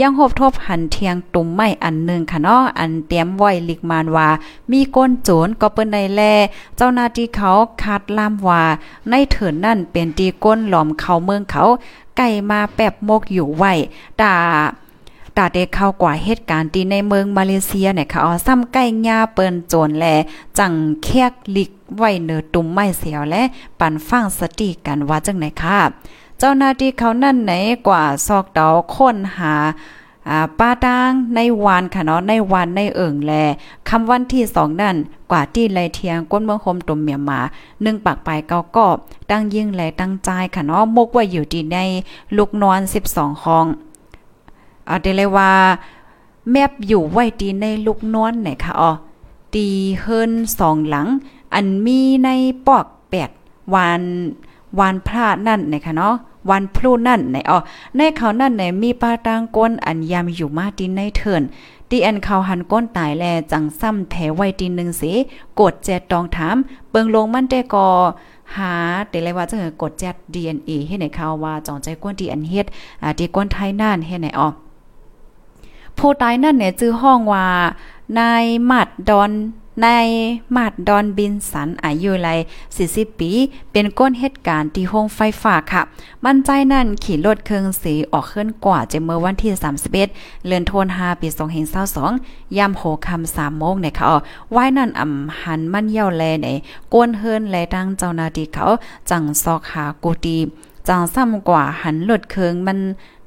[0.00, 4.28] ยังหบทบหันเทียงตุ่มไม้อันหนึ่งค่ะเนาะอันเตรียมไว้ลิกมานว่า
[4.70, 6.22] มีก้นโจรก็เปิ้นในแล
[6.76, 7.50] เจ้าหน้าที่เขา
[7.82, 8.62] คาดล่ามว่า
[9.08, 11.64] ในเถินนั่นเป็นตีก้นหลอมเขาเมืองเขา
[12.16, 13.72] ไก่มาแปบมกอยู่ไว้
[14.20, 14.34] ตา
[15.36, 20.04] ตาเด็กเข้ากว่าเหตุการณ์ที่ในเมืองมาเลเซียเนี่ยค่ะอ๋อซ้ำใกล้ญาเปิ้นโจรแล
[20.58, 23.42] จังแคกลิก ไว้เนือตุ่มไม้เสียวและ
[23.80, 25.78] ปันฟังสติกันว่าจังไหนค่ะ
[26.38, 27.52] เจ้าหน้าที่เขานั่นไหน
[27.86, 29.54] กว่าซอกเดาค้นหา
[30.58, 33.32] ป้าตางในวานค่ะเนาะในวันในเอิ่งแล
[33.88, 34.96] คำวันที่สองนั่น
[35.30, 37.40] กว่าที่ไรเทียงก้นเมืองคมตุ่มเมียมา
[37.82, 38.96] หนึ่งปากไปเกากอบ
[39.30, 41.76] ตั้งยิ่งแลตั้งใจค่ะเนาะมกว่าอยู่ที่ใน
[42.36, 43.66] ลูกนอนสิบสองห้อง
[44.88, 45.52] อ่าเดเลยว่า
[46.50, 48.90] แมบอยู่ไว้ดีในลูกนอนไหนค่ะอ๋อ
[49.54, 49.66] ตี
[50.00, 51.06] เฮินสองหลัง
[51.54, 52.28] อันมีใน
[52.66, 53.30] ปอกแปด
[53.74, 54.02] วาน
[54.78, 56.14] วานพระนั่นนะคะเนาะ
[56.50, 57.58] วันพลูนั่นในอ๋อ
[57.96, 61.42] ในเขานั่นในมีปาตางก้นอันยามอยู่มาดินในเถิน
[61.90, 65.12] ตีอันเขาหันก้นตายแลจังซ้ำแถไว้ดินหนึ่งสิ
[65.60, 66.56] กดแจดตองถาม
[66.90, 67.88] เปิงลงมันได้กอ
[68.56, 68.74] หา
[69.08, 72.66] แต่เลยว่าจะเกดแจด DNA ให้ในเขาว่าจองใจก้นที่อันเฮ็ด
[73.02, 74.48] อ่าที่ก้นไทยนั่นให้ในอ๋อ
[75.98, 77.46] ผู้ตายนั่นเนี่ยจื้อห้องว่า
[78.18, 79.30] นายมัดดอน
[79.82, 79.86] ใน
[80.56, 82.28] มาดดอนบินสันอายุไล
[82.74, 83.30] 40 ปี
[83.72, 85.82] เป็นก้นเหตุการณ์ที่ห้องไฟฟ้าค่ะ
[86.24, 91.28] มั่นใจนั่นขี่รถเครื่องสีออกขึ้นกว่าจะเมื่อวันที่ 31เดือนธันวาคมปี
[91.92, 94.06] 2022ยามโหคำ3โมงเนี่ยค่ะ
[94.52, 96.48] ไว้นั่นอ่ำหันมั่นเย่าแลใน
[96.94, 98.66] ก้นเฮิรนและตั้งเจ้านาทีเขา
[99.10, 100.38] จังซอกหากูตี
[100.88, 102.78] จังซ้ำกว่าหันรถเครื่องมัน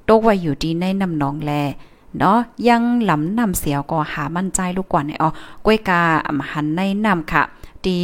[0.08, 1.52] ตกไว้อยู่ดีในน้ำหนองแล
[2.20, 5.30] เนาะยังหลำนำเสียวก็หามั่นใจลูกกว่าในอ๋อ
[5.66, 7.44] กล้วยกาอำหันในนำค่ะ
[7.88, 8.02] ดี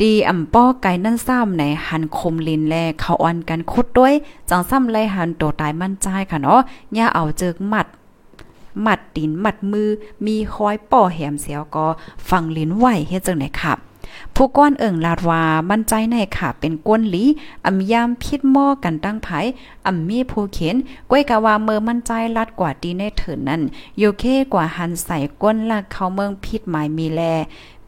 [0.00, 4.14] ดีอ่ำป้อไก่นั่นซ้ำในหันคมลินแลเขาอ่อนกันคุดด้วย
[4.50, 6.60] จังซ้ำไลหันโตตายมั่นใจค่ะเนาะ
[6.96, 7.86] ย่าเอาเจิกมัด
[8.82, 9.88] หมัดตีนหมัดมือ
[10.26, 11.86] มีคอยป่อแหมเสียวก็
[12.28, 13.78] ฟังลิ้นไหวเฮ็ดจังไหนครับ
[14.34, 17.24] ผู้ก้อนเอิงลาดว่ามั่นใจในค่ะ เป็นก้นหลี
[17.66, 19.28] อำยามพิษหม้อกันตั้งไผ
[19.86, 20.76] อำมีผู้เข็น
[21.10, 23.62] ก้วยกะว่าเมื่อมั่นใจลัดกว่าดีในเถินนั้น
[23.98, 27.22] โยเคกว่าหันใส่ก้นลักเขาเมืองพิษหมายมีแล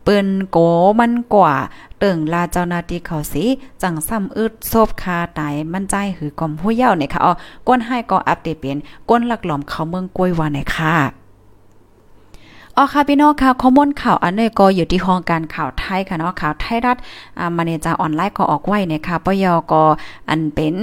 [0.04, 0.58] เปิ้นโก
[0.98, 1.54] มันกว่า
[1.98, 3.44] เติ่งลาเจ้านาทีเขาสิ
[3.82, 7.32] จังซ้ำอึดโซบคาตายมั่นใจหือกอมผู้เย้าเนี่ยค่ะอ๋อ
[7.68, 8.78] ก้นให้ก็อัปเดตเป็น
[9.10, 11.21] ก้นหลักหลอมเขาเมืองกล้วยว่าไหนค่ะ
[12.78, 16.96] อ๋อค่ะพี่น้องค่ะข้อมูลข่าวอันนี้ก็อยู่ที่ห้องการข่าวไทยค่ะเนาะข่าวไทยรัฐ
[17.38, 19.72] อ่ามาเนจาออนไลน์ก็ออกไว้เนี่ยค่ะปยก
[20.28, 20.74] อันเป็น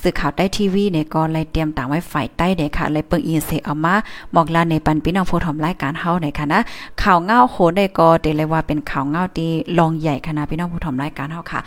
[0.00, 3.94] สื่อข่าวใต้ทีวีเนี่ยก็เลยเตรียมต่างไว้ฝ่ายใต้เนี่ยค่ะเลยเปิงอีเสเอามา
[4.34, 6.60] บอกลาในปันพี่น้องผู้ทำรายการเฮาเนี่ยค่ะนะ
[7.02, 11.60] ข่าวเงาโหได้ก็เดเลยว่าเป็นข่าวเงาที่ลองใหญ่ค่ะนะพี่น้องผู้ทำรายการเฮาค่ะ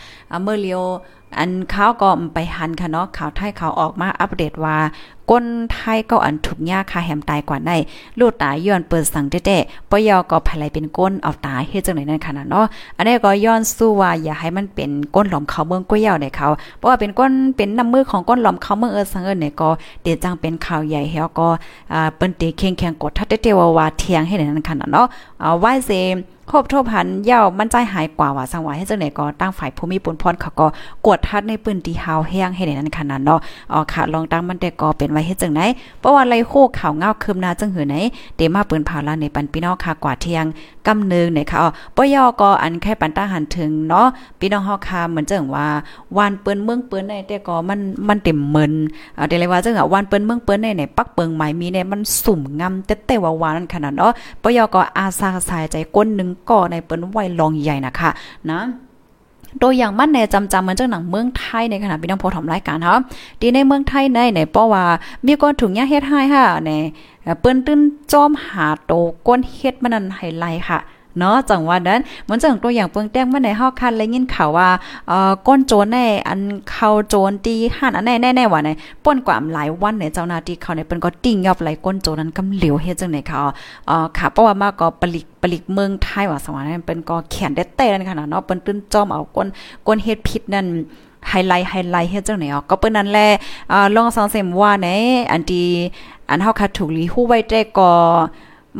[0.44, 0.82] เมื่อเลียว
[1.38, 4.78] อันเขาวก็ไปหันค่ะเนาะข่าวไทยเขาออกมาอัปเดตว่า
[5.32, 7.72] ก้นไทยก็อันถูกยาคาแหมตายกว่าใน
[8.20, 12.66] ลูกตายย้อนเปิดสังเต้ๆปยอก็ภายไลเป็นก้นเอาตายเฮ็ดจังไหนนั่นขนาดเนาะ
[12.98, 19.70] อันนี้ก็ย้อนสู้ว่าอย่าให้มันเป็นก้นหลอมเขาเมืองก้วยยาวในเขาเพราะว่าเป็นก้นเป็นน้ำมือของก้นหลอมเขาเมืองเออสังเอิญเนี่ยก็
[20.04, 21.48] เดจังเป็นข่าวใหญ่เฮาก็
[21.94, 25.08] อ่าเปิ้นเตเข่งแข่งกดทัดเตว่าว่าเทียงให้นั่นขนาดเนาะ
[25.42, 25.92] เอาไว้เซ
[26.52, 30.68] ครบทบพันเย่ามั่นใจหายกว่าว่าสังวาให้จังไหนก็ตั้งฝ่ายภูมิปุนพรเขาก็
[31.06, 33.40] กวดทัดในปืนตีเฮาแห้งให้ในนั้นขนาดเนาะ
[33.72, 35.62] อ๋อค่ะลองตั้งมันแต่ก็เป็นไว้เฮ็ดจังไหน
[36.00, 37.96] เพราะว่าไรโคข่าวเงาคืมนาจังหือไหน
[38.36, 40.46] เดมาปืนเผาลาในปันพี่น้องค่ะกว่าเที่ยง
[40.88, 44.08] กำนึงเนี่ยค่ะอ๋อปยอก็อันแค่ปันตั้งหันถึงเนาะ
[44.40, 45.68] พี่น้องเฮาค่ะเหมือนจังว่า
[46.18, 48.72] วานเปิ้นเมืองเปิ้นในแต่ก็มันมันเต็มเมิน
[49.18, 54.12] อ่าเดี๋ยวเลยว่าจังอะวานเปิ้นเมืองเปิ้นในเนี่ยปักเปิงหมายมีเนี่ยมันสุ่มงำแต่แต่ว่าวานขนาดเนาะ
[54.44, 58.10] ปยอก็อาสาสายใจก้นนึงก่อในเปิ้นไว้ลองใหญ่นะคะ
[58.52, 58.62] นะ
[59.60, 63.00] โดยอย่างมันในจำจำเหมือนจังหนังเมืองไทยในขณะพี่น้องพอทำรายการเนาะ
[63.42, 64.86] ดีในเมืองไทยในในเพราะว่า
[65.26, 66.72] มีก้อนถุงยาเฮ็ดให้ค่ะใน
[67.40, 67.80] เปิ้นตื้น
[68.12, 68.94] จอมหาโต
[69.28, 70.80] ก้นเฮ็ดมันนั่นไฮไลท์ค่ะ
[71.20, 74.70] เนาะจังว่านั้นมันจังตัวอย่างเปิงแต้งมาในฮอกคันเลยยินข่าวว่า
[75.08, 75.98] เอ่อก้นโจรใน
[76.28, 76.40] อัน
[76.72, 78.70] เข้าโจรตีหันอันแน่ๆว่าใน
[79.04, 83.40] ป่นกว่าหลายวันในเจ้าหน้าที่เขาในเปิ้นก็ติ้งยอบไหลก้นโจรนั้นกำเหลียวเฮ็ดจังไหนเขา
[83.88, 89.48] เอ่อค่ะเพราะว่ามาก็ปลิกปลิกเมืองไทยว่าสวรรค์นั้นเปิ้นก็แขนได้เต้นั่นขนาดเนาะเปิ้นตื้นจอมเอาก้น
[89.88, 90.68] ก้นเฮ็ดผิดนั่น
[91.30, 93.28] ไฮไลท์ไฮไลท์เฮ็ดจังไหนอ๋อก็เปิ้นนั่นแหละ
[93.72, 94.88] อ่าลองสังเสมว่าใน
[95.32, 95.68] อันที่
[96.30, 97.92] อันเฮาคัดถูกลีฮู้ไว้แต่ก็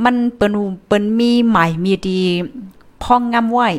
[0.04, 0.54] มันเปิ้น
[0.88, 2.20] เปิ้นมีใหมายมีดี
[3.04, 3.70] พองงำไว้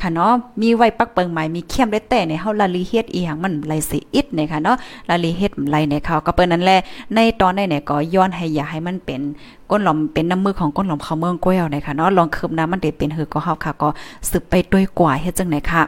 [0.00, 4.76] ค่ะเนาะมีไว้ปักเปิงใหม่มีเข้มได้แต่ในเฮาละลีเฮ็ดอีหยังมันไหลสิอิดเนี่ยค่ะเนาะ
[5.08, 6.78] ละลีเฮ็ดไหลในเขาก็เปิ้นนั่นแหละ
[7.14, 9.20] ในตอนในเนี่ยก็ย้อนให้อย่าให้มันเป็น
[9.70, 13.88] ก้นหลอมเป็นน้ำมือของก้นหลอมเขาเมืองก้วยเอาเนี่ยค่ะเนาะลองคืบน้ำมันได้เป็นหือก็เฮาค่ะ ก็
[14.30, 15.84] สืบไปด้วยกว่าเฮ็ดจังไหนค่ะ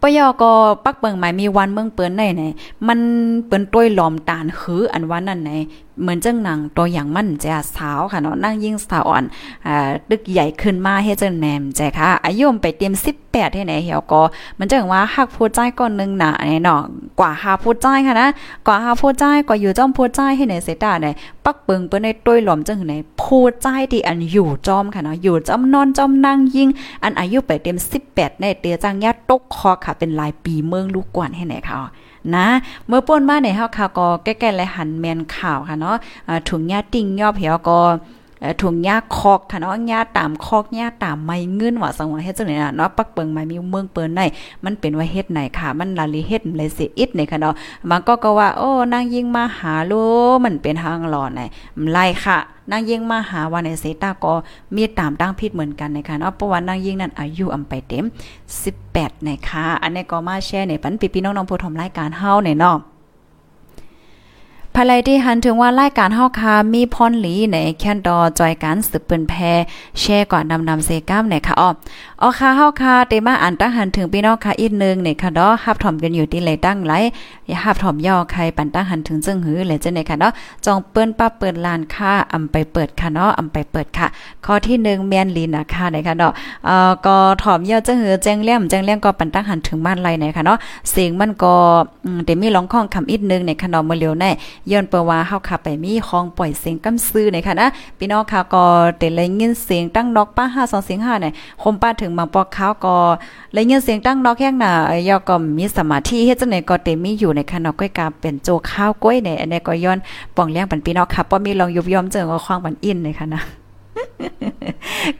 [0.00, 0.50] ปยอก็
[0.84, 2.44] ปักเปิงหมายมีวันเมืองเปิ้นไหนไหน
[2.88, 2.98] มัน
[3.46, 5.50] เปิ้นต้วยหลอมตาลหืออันวันนั้นไหน
[6.00, 9.24] เหมือนจังหนังตัวอย่างมั่นแจสาวค่ะเนาะนั่งยิ่งสาวอ่อน
[9.66, 14.22] อ่าดึกใหญ่ขึ้นมาเฮ็ดจังแนมแจค่ะอายุไปเต็ม18ให้ไหนเหี่ยวก็
[14.58, 16.30] มันจังว่าฮักผู้ใจก่อนนึงน่ะ
[16.64, 16.80] เนาะ
[17.20, 18.28] กว่าหาผู้ใจค่ะนะ
[18.66, 21.08] กว่าหาผู้ใจกว่าอยู่จอมผู้ใจให้ไหนเสตาไหน
[21.44, 26.68] ปักเปิงเปิ้นในต้วยหลอมจังไหนผู้ใจที่อันอยู่จอมค่ะเนาะอยู่จอมนอนจอมนั่งยิ่ง
[27.02, 27.76] อันอายุไปเต็ม
[28.08, 31.80] 18ในเตียจังยาตกคอค่ะเป็นหลายปีเมืองลูกกวนให้ไหนค่ะ
[32.36, 32.46] นะ
[32.86, 35.96] เมื่อป่นมาในเฮาค่ะก็แก้ๆและหันแมนข่าวค่ะเนาะ
[36.48, 37.78] ถุงยาติ่งยอบเหี่ยวก็
[38.62, 44.20] ถุงยาคอกค่ะเนาะยาตามคอกยาตามไม้เงินว่าสังว่าเฮ็ดจังได๋น่ะเนาะปักเปิงไม้มีเมืองเปิ้นไหน
[44.64, 47.54] มันเป็นว่าเฮ็ดไหนค่ะ มันลาลีเฮ็ดเลยสิอิดนี่ค่ะเนาะ
[47.90, 49.92] บางก็ก็ว่าโอ้นางยิงมาหาโล
[50.44, 51.40] มันเป็นทางหลอดไหน
[51.92, 52.38] ไล่ค่ะ
[52.70, 54.34] นางยิงมาหาวันในเซตาก็
[54.76, 58.04] มีตามตั้งพิษเหมือนกันนะคะเนาะเพราะว่านางยิงนั้นอายุอำไปเต็ม
[58.66, 62.76] 18นะคะอันนี้ก็มาแชร์ในปันพี่ๆน้องๆผู้ชมรายการเฮาในเนาะ
[64.76, 69.34] ภายที่หันถึงว่ารายการเฮาคามีพรหลีในแคนดอจอยการสืบเปิ้นแพ
[70.00, 71.68] แชร์ก่อนนำนำเซก้ามเนี่ยค่ะอ้อ
[72.22, 76.92] อ๋อค่ะเฮาคาเตมาอ่านตั้งหันถึงพี่น้องค่ะอีกนึงเนี่ยค่ะดอฮับถ่อมกันอยู่ที่เลตั้งไหล
[77.48, 80.32] อย่าฮับถ่อมย่อใครปันตั้งหันถึงจึงหือเลยจังได๋ค่ะเนาะ
[80.64, 84.06] จองเปิ้นป้าเปิดลานค่าอำไปเปิดค่ะเนาะอำไปเปิดค่ะ
[84.44, 86.32] ข้อที่1แม่นลีนะคะเนี่ยค่ะเนาะ
[86.64, 90.58] เอ่อก็ถ่อมย่อจึงหือแจ้งเลี่ยมแจ้งเลี่ยมก็ปันตั้งหันถึงบ้านไรเนี่ยค่ะเนาะ
[90.90, 91.54] เสียงมันก็
[92.24, 94.30] เดมีร้องข้องคำอีกนึงเนี่ยค่ะเนาะมื้อเร็วแน่
[94.70, 97.66] ย้อนเปว่าเฮาขับไปมีของปล่อยเสียงกำซื้อในค่ะนะ
[97.98, 98.64] พี่น้องค่ะก็
[98.98, 102.96] ได้เลยยินเสียงตั้งนอกป้า5 2เสียง5เนี่ยคมป้าถึงบางปอกขาวก็
[103.52, 104.72] เลยยินเสียงตั้งนอกแข้งน่ะ
[105.08, 109.98] ยอก็มีสมาธิเฮ็ดจังได๋ก็เต็มมีอยู่ในค่ะเนาะก้อยกาเป็นโจข้าวก้อยเนี่ยอันนี้ก็ย้อน
[110.36, 113.61] ป่องเลี้ยงปันพี่น้องค่ะบ่มีลองยุบยอมเจอก็ควางปันอินในค่ะนะ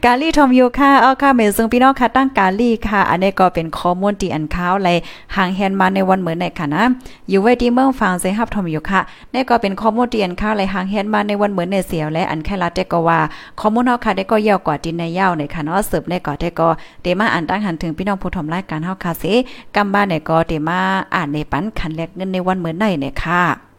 [0.05, 4.97] กาลีทอมยูค่ะเอาค่ะเมซึ่งพี่น้องค่ะตั้งกาลีค่ะ อันนี้ก็เป็นข้อมูลที่อันข้าวเลย
[5.37, 6.83] ห่างแฮนมาในวันเหมือนในค่ะนะ
[7.29, 9.01] อยู่ไว้ที่เมืองฟางเซฮับทอมยูค่ะ
[9.35, 13.21] นี่ก็เป็นข้อมูลที่อันข้าวเลยห่างแฮนมาในวันเหมือนในเสียวและอันแค่ละเตก็ว่า
[13.61, 16.69] ข้อมูลเฮาค่ะได้ก็ยาวกว่าดินในยาวในค่ะเนาะสืบในก็ได้ก็
[17.03, 19.35] เตมาอ่านตั้งหันถึงพี่น้องผู้ชมรายการเฮาค่ะสิ
[19.77, 20.81] กำบ้านในก็เตมา
[21.15, 23.72] อ่านในปันคันแลกเงินในวันเหมือนในเนี่ยค่ะ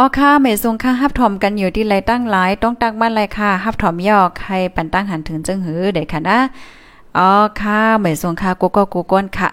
[0.00, 6.38] อ๋อค่ะเมซงค่ะฮับถอมกันอยู่ที่ไรตั้งหลายต้องตั้งบ้านไรค่ะฮับถอมยอกใครปันตั้งหันถึงจึงหือเด็กค่ะนะ
[7.18, 7.30] อ๋อ
[7.60, 9.48] ค่ะเมซงค่ะกูก็กูก้นค่ะ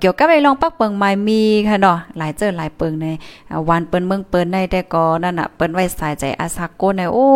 [0.00, 3.06] เกี่ยวกับไอ้ลองปักเปิงไม้มีค่ะเนาะหลายเจอหลายเปิงใน
[3.68, 7.26] วันเปิ้นเมืองเปิ้นในแต่ก็นั่นน่ะเปิ้นไว้สายใจอาซาโกในโอ้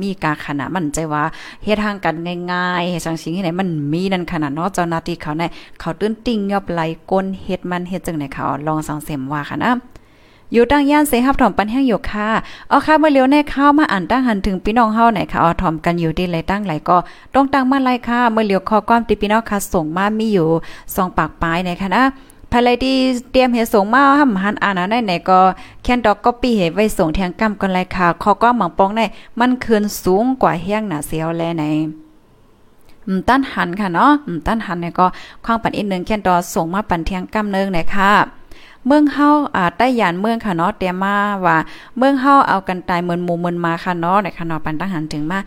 [0.00, 1.22] มีกาขนาดมันใจว่า
[1.64, 2.14] เฮ็ดทางกัน
[2.52, 5.42] ง่ายๆเฮ็ดจังซี่ไหนมันมีนั่นขนาดเนาะเจ้าหน้าที่เขาใน
[5.80, 6.80] เขาตื้นติ่งยอบไหล
[7.10, 9.72] ก้นเฮ็ดมันเฮ็ดจังไหนเขาลองสังเสมว่าค่ะนะ
[10.52, 12.28] อยู่ตั้งย่านเสฮับถอมปันแห้งอยู่ค่ะ
[12.68, 16.96] เอาค่ะเมื่อเลียวแน่เข้ามาอ่านตั้งหันถึงพี่น้องเฮาไหนค่ะเอาถอมกันอยู่ดีเลตั้งไหลก็
[17.34, 20.48] ต้องตั้งมาไล่ค่ะเมื่อเลียวข้อความที่พี่น้องค่ะส่งมามีอยู่
[20.94, 22.04] สองปากปลายในค่ะนะ
[22.50, 22.96] ภายในที่
[23.32, 25.40] เตรียมเฮ็ดส่งมาหำหันอ่านได้ไหนก็
[25.82, 29.04] แค่นดอกก็ปีเฮ็ดไว้ส่งแทงกำกันเลยค่ะข้อความหมังปองได้
[29.38, 31.64] มันคืนสูงกว่าเฮียงหนาเสียวแลไหน
[33.06, 35.06] อืมตั้นหันค่ะเนาะอืมตั้นหันเนี่ยก็
[35.44, 38.12] ความปันอีกนึงแค่นดอส่งมาปันเทียงกำนึงเนี่ยค่ะ
[38.86, 41.14] เมืองเฮาอ่าใต้ยานเมืองค่ะเนาะเตรียมมา
[41.46, 41.56] ว่า
[41.98, 45.40] เมืองเฮาเอากันตายเหมือนหมู่เหมือนมาค่ะเนาะในค่ะเนาะปันตั้งหันถึงมา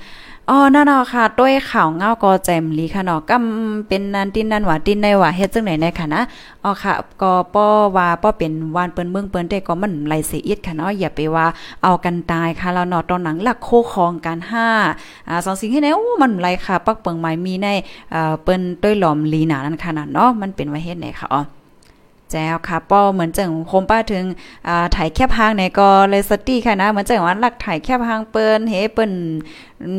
[0.51, 3.35] อ๋อนั่นเนาะค่ะด้วยข่าวเงาก็แจมลีค่ะเนาะก็
[3.87, 6.21] เป็นนันตินนันว่าตินในว่าเฮ็ดจังไหนในค่ะนะ
[6.63, 7.65] อ๋อค่ะก็ป้อ
[7.97, 11.45] ว่าป้อเป็นวานเปิ้นเมืองเปิ้นแต่ก็มันไหลเสียอิดค่ะเนาะอย่าไปว่า
[11.83, 14.67] เอากันตายค่ะแล้วเนาะตอนหนังหลักโคคองกันห้า
[15.27, 17.67] อ่าสองสิ่งที่ไหนโอ้มันไหลค่ะ ปักเปิงไม้มีใน
[18.11, 21.41] เอ่อเปิ้นต้วยหลอมลีหนานั่นค่ะเนาะมันเป็นว่าเฮ็ดไหนค่ะอ๋อ
[22.31, 24.23] แจ้วค่ะป้อเหมือนจังโคมป้าถึง
[24.67, 29.11] อ่าถ่ายแคบหางในก็เลยสตี้ค่ะนะเหมือนจังว่าลักถ่ายแคบหางเปิ้นเฮเปิ้น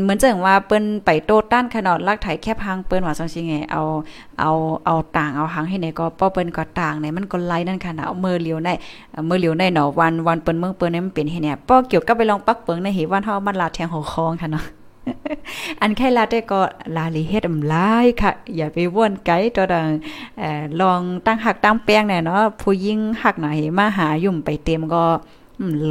[0.02, 3.82] เหมือนจังว่าเปิ้นไปโตต้านขนาดลักถ่ายแคบหางเปิ้นว่าจังซี่ไงเอา
[4.40, 4.50] เอา
[4.86, 8.68] เอาต่างเอาหางให้ในก็ป้อเปิ้นก็ต่างในมันก็ไล่นั่นค่ะนะเอามือเหลียวใน
[9.28, 14.64] มือเหลียวในเนาะวันวันเปิ้นเมืองเปิ้นนี่มันเป็นเฮ็ดเนี่ยป้อเกี่ยวกับไปลองปักเปิงในเหวันเฮามันลาแทงหัวคองค่ะเนาะ
[15.80, 16.60] อันแค่ลาได้ก็
[16.96, 19.88] ลาลีเฮ็ดอำลายค่ะ อย่าไปว่นไกตัวดัง
[20.38, 25.04] เอ่อลองตั้งหักตั้งแป้งแน่เนาะผู้ยิ่งหักหน่อยมาหายุ่มไปเต็มก็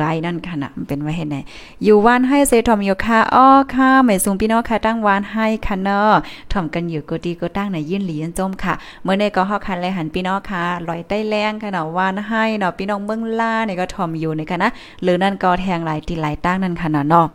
[0.02, 1.38] ลายนั่นค่ะนะเป็นไว้เห็นไหน
[1.84, 6.14] อยู่วานให้เซทอมอยู่ค่ะอ้อค่ะไม่สูงพี่น้องค่ะตั้งวานให้ค่ะเนาะ
[6.52, 14.70] ทอมกันอยู่ก็ดีก็ตั้งในยื่นหลีนจมค่ะ เมื่อในก็ฮอกคันเลยหันพี่น้องค่ะลอยใต้แรงค่ะเนาะวานให้เนาะพี่น้องเมืองล่าเนี่ยก็ทอมอยู่ในค่ะนะ
[15.04, 17.28] หรือนั่นก็แทงหลายตีหลายตั้งนั่นค่ะเนาะ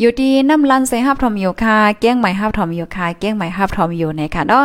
[0.00, 4.64] อยู่ดีน้ำลันใส่ฮับทอมอยู่ค่ะเกี้ยงใหม่ฮับทอมอยู่ค่ะเกี้ยงใหม่ฮับทอมอยู่ในค่ะเนาะ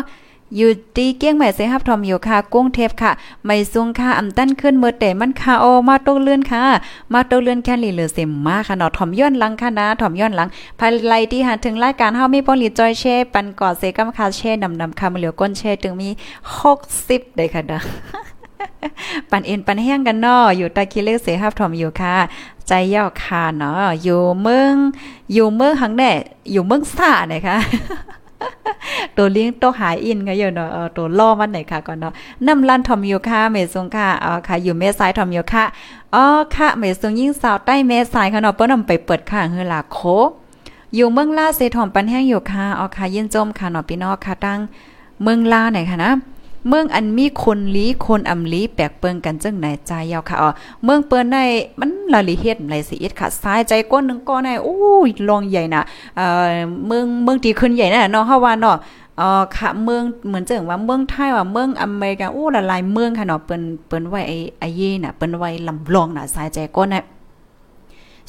[0.55, 3.11] อยู่ดีเกี้ยงใหม่ใส่ฮับทอมอยู่ค่ะกุ้งเทพค่ะ
[3.45, 6.63] ไม่สูงค่ะอำตั้นขึ้นเมื่อแต่มันค่ะโอมาโตเลื่อนค่ะ
[7.13, 10.47] มาโตเลื่อนแค่ลีเหลือเสมมาค่ะเนาะทอมย้อนหลังค่ะนะทอมย้อนหลัง
[10.79, 16.09] ภายไลที่หาถึงรายการเฮามีปอลีจอยแช่ ปันกอดเซกัมคาแช่นำนำคำเหลียวก้นแช่ถึงมี
[16.71, 17.79] 60ได้ค่ะเด้อ
[19.31, 22.15] ปันเอ็นปันแห้งกันนาะอยู่ตะคิเลเสฮับทอมอยู่ค่ะ
[22.67, 24.75] ใจเย่าคาเนาะอยู่เมือง
[25.33, 26.11] อยู่เมืองหังแน่
[26.51, 27.57] อยู่เมืองซ่านะคะ
[29.17, 32.13] ตัวเลี้ยงตัวหายอินก็อยู่เนาะตัวล่อมันไหนค่ะก่อนเนาะ
[32.47, 35.63] น้ำลันทอมอยู่ค่ะเมซงค่ะอ๋อค่ะ อยู่เมสายทอมอยู่ค่ะ
[36.15, 36.23] อ๋อ
[36.55, 39.99] ค่ะเมซงยิ่งสาวใต้เมสายค่ะเนาะเปิ้นนำไปเปิดค่ะเฮือลาโค
[40.95, 44.59] อยู่เมืองลาเซทอมปันแห้งอยู่ค่ะอ๋อค่ะยินจมค่ะเนาะพี่น้องค่ะตั้ง
[45.23, 46.11] เมืองลาไหนค่ะนะ
[46.67, 50.49] เมืองอันมีคนลีคนอำลีแปลกเปิงกันจังไหนใจยาวค่ะอ๋อ
[50.83, 51.43] เมืองเปิ้นได้
[51.79, 54.75] มันละลิเฮ็ดไรสิเอ็ดค่ะสายใจก้นนึงก้อนได้โอ้
[55.07, 55.81] ยลองใหญ่น่ะ
[56.17, 56.47] เอ่อ
[56.87, 58.77] เมืองเมืองที่ขึ้นใหญ่น่ะเนาะเฮาว่าเนาะ
[59.19, 67.03] อ๋อค่ะเมืองเหมือนจังว่าเมืองไทยว่าเมืองอเมริกาโอ้ละลายเมืองค่ะเนาะเปิ้นเปิ้นไว้ไอ้ไอ้เย่น่ะเปิ้นไว้ลำลองน่ะสายใจก้นน่ะ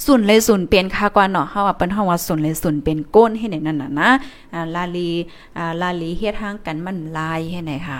[0.06, 4.10] สุนเลยสุนเป็นค่ากว่าเนาะเฮาว่าเปิ้นเฮาว่าสุนเลยสุนเป็นก้นให้ไหนนั่นน่ะนะ
[4.54, 5.10] อ่าลาลี
[5.56, 7.98] อ่าลาลีเฮ็ดทางกันมันลายให้ไหนค่ะ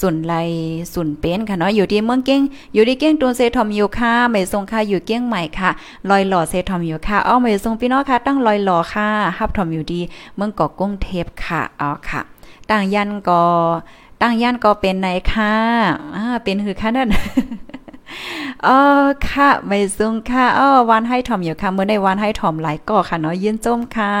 [0.00, 0.34] สุนไล
[0.94, 2.40] สุนเป็นค่ะเนาะอยู่ที่เมืองเก้ง
[2.74, 5.70] อยู่ที่เก้งตัวเซทอมอยู่ค่ะไม่ทรงค่ะอยู่เก้งใหม่ค่ะ
[6.10, 9.06] ลอยหล่อเซทอมอยู่ค่ะเอาไม่ทรงพี่น้องค่ะตั้งลอยหล่อค่ะ
[9.38, 10.00] ฮับทอมอยู่ดี
[10.36, 12.20] เมืองเกาะกุ้งเทพค่ะอ๋อค่ะ
[12.70, 13.42] ตั้งยันก็
[14.22, 15.52] ตั้งยันก็เป็นไหนค่ะ
[16.16, 17.08] อ่าเป็นคือค่ะนั่น
[18.66, 18.78] อ๋อ
[19.28, 24.14] ค่ะไม่ซุงค่ะอ๋อวันให้ถอมอยู่ค่ะเมื่อในวันให้ถอมหลายก็ค่ะเนาะยินจมค่ะ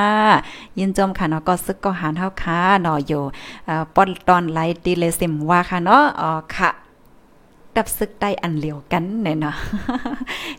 [0.78, 3.22] ยินจมค่ะเนาะก็ซึกก็หานเท่าค่ะเนาะอยู่
[3.68, 6.85] อ่าป้อนตอนไลตีเลสิมว่าค่ะเนาะอ๋อค่ะ
[7.76, 9.54] กับซึกได้อันเหลียวกันเนี่ยนาะ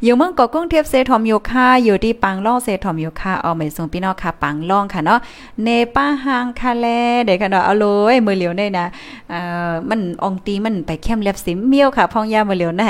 [0.03, 5.19] อยู่เมืองกาะกุ้งเทียบเซทอมโยค่าอยู่ที่ปังล่องเซทอมโยค่าเอาไม่ส่งพี่น้องค่ะปังล่องค่ะเนาะ
[5.63, 6.85] เนป้าหางคาแล
[7.25, 8.85] เด็กค่ะเนาะเอาเลยมือเหลียวเนี่ยนะ
[9.29, 12.89] เอ่อมันองตีมันไปเข้มเล็บสิมเมียวค่ะพองยามือเหลียวได้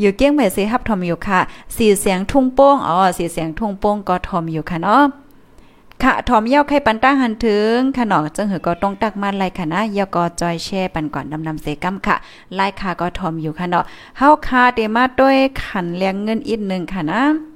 [0.00, 1.38] อยู่เกี้ยงใหม่เซฮับทอมโยค่า
[1.76, 5.21] สีเสียงทุ่งโป้งอ๋อสีเสียงทุ่งโป้งก็ทอมอยู่ค่ะเนาะ
[6.06, 12.16] ค่ะทอมเย้าไข่ปันต้าหันถึงขนอจังหือก็ต้องตักมันไลค่ะนะยาก็จอยแช่ปันก่อนนำนำเสกัมค่ะ
[12.54, 13.84] ไล่ค่ะก็ทอมอยู่ค่ะเนาะ
[14.18, 17.51] เฮาคาเตมาด้วยขันเลี้ยงเงินอีกหนึ่งค่ะนะ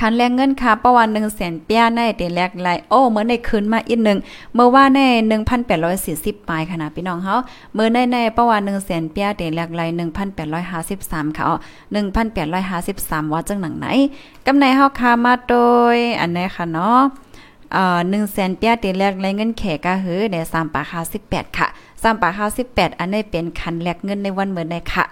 [0.00, 4.18] คันแรงเงินค่ะประวัน1แสนเปียในเตแลกไลโอ้เมื่อในคืนมาอีกหนึ่ง
[4.54, 5.00] เมื่อว่าใน
[5.74, 7.34] 1,840ปลายค่ะนะพี่น้องเฮา
[7.74, 9.82] เมื่อในในประวัน1แสนเปียเตแลกไล
[10.58, 11.56] 1,853ค่ะอ๋อ
[12.44, 13.86] 1,853ว่าจังหนังไหน
[14.46, 15.54] กำไรเฮาคามาโด
[15.94, 17.00] ยอันไหนค่ะเนาะ
[17.72, 20.86] เอ่อ1แสนเปียเตแลกไลเงินแขกะหือได้3ปาก
[21.20, 22.32] 58ค่ะ3ปาก
[22.66, 25.04] 58อันนี้เป็นคันแลกเงินในวันเหมือนในค่ะ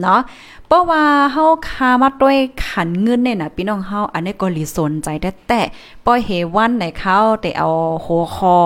[0.00, 0.20] เนาะ
[0.66, 1.02] เพราะว่า
[1.32, 5.60] เฮาคามาด้วยขันเงินเนี่ยนะพี่น้องเฮาอันนี้ก็ลีสนใจแต่แต่
[6.04, 7.68] ปอยเฮวันในเขาแต่เอา
[8.04, 8.56] หัวคอ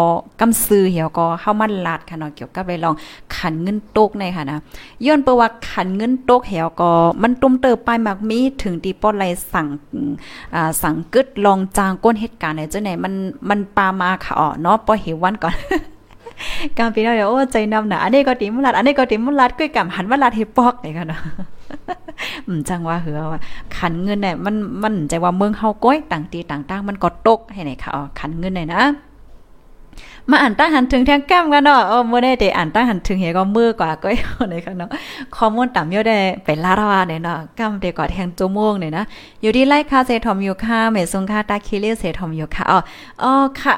[0.41, 2.95] กำซื้อเหี่ยวก็เข้ามาลาดค่ะเนาะเกี่ยวกับไปลอง
[3.37, 4.59] ขันเงินตกในค่ะนะ
[5.05, 6.91] ย้อนเปว่าขันเงินตกเหี่ยวก็
[7.23, 9.67] มันตุ้มเติบไปมากมีถึงที่ปอไลสั่ง
[10.55, 13.15] อ่าสั่งกึดลองจางก้นเหตุการณ์เนี่ยจังไหนมัน
[13.49, 15.55] มันปามาค่ะอ๋อเนาะปอยเฮวันก่อน
[16.79, 21.21] กำปีน้อยโอ้ใจนำน่ะอันนี้ก็ติมุลัดอันนี้ก็ติมุลัดก้อยกำหันว่าลัดเฮปอกนี่ค่ะเนาะ
[22.47, 23.41] อืมจังว่าเหือว่า
[23.77, 28.83] ขันเงินเนี่ยมันมันใจว่าเมืองเฮาก้อยต่างตีต่างตั้งมันก็ตกให้ไหนค่ะอ๋อขันเงินเนี่ยนะ
[30.31, 34.15] มาอ่านตั้งหันถึงแทงแก้มกันเนาะเออเมื่อได้แต่อ่านตั้งหันถึงเฮก็มือกว่าก้อย
[34.49, 34.91] ไหนค่ะเนาะ
[35.37, 39.05] ข้อมูลต่ำเยอะได้ไปลาดว่าเนี่ยเนาะก้มเดกว่าแทงจม่วงเนี่ยนะ
[39.43, 42.79] อยู่ที่ไล่คาเซทอมอยู่ค่ะเมซุงค่าตาคิเลเซทอมอยู่ค่ะอ๋อ
[43.23, 43.75] อ๋อค่ะ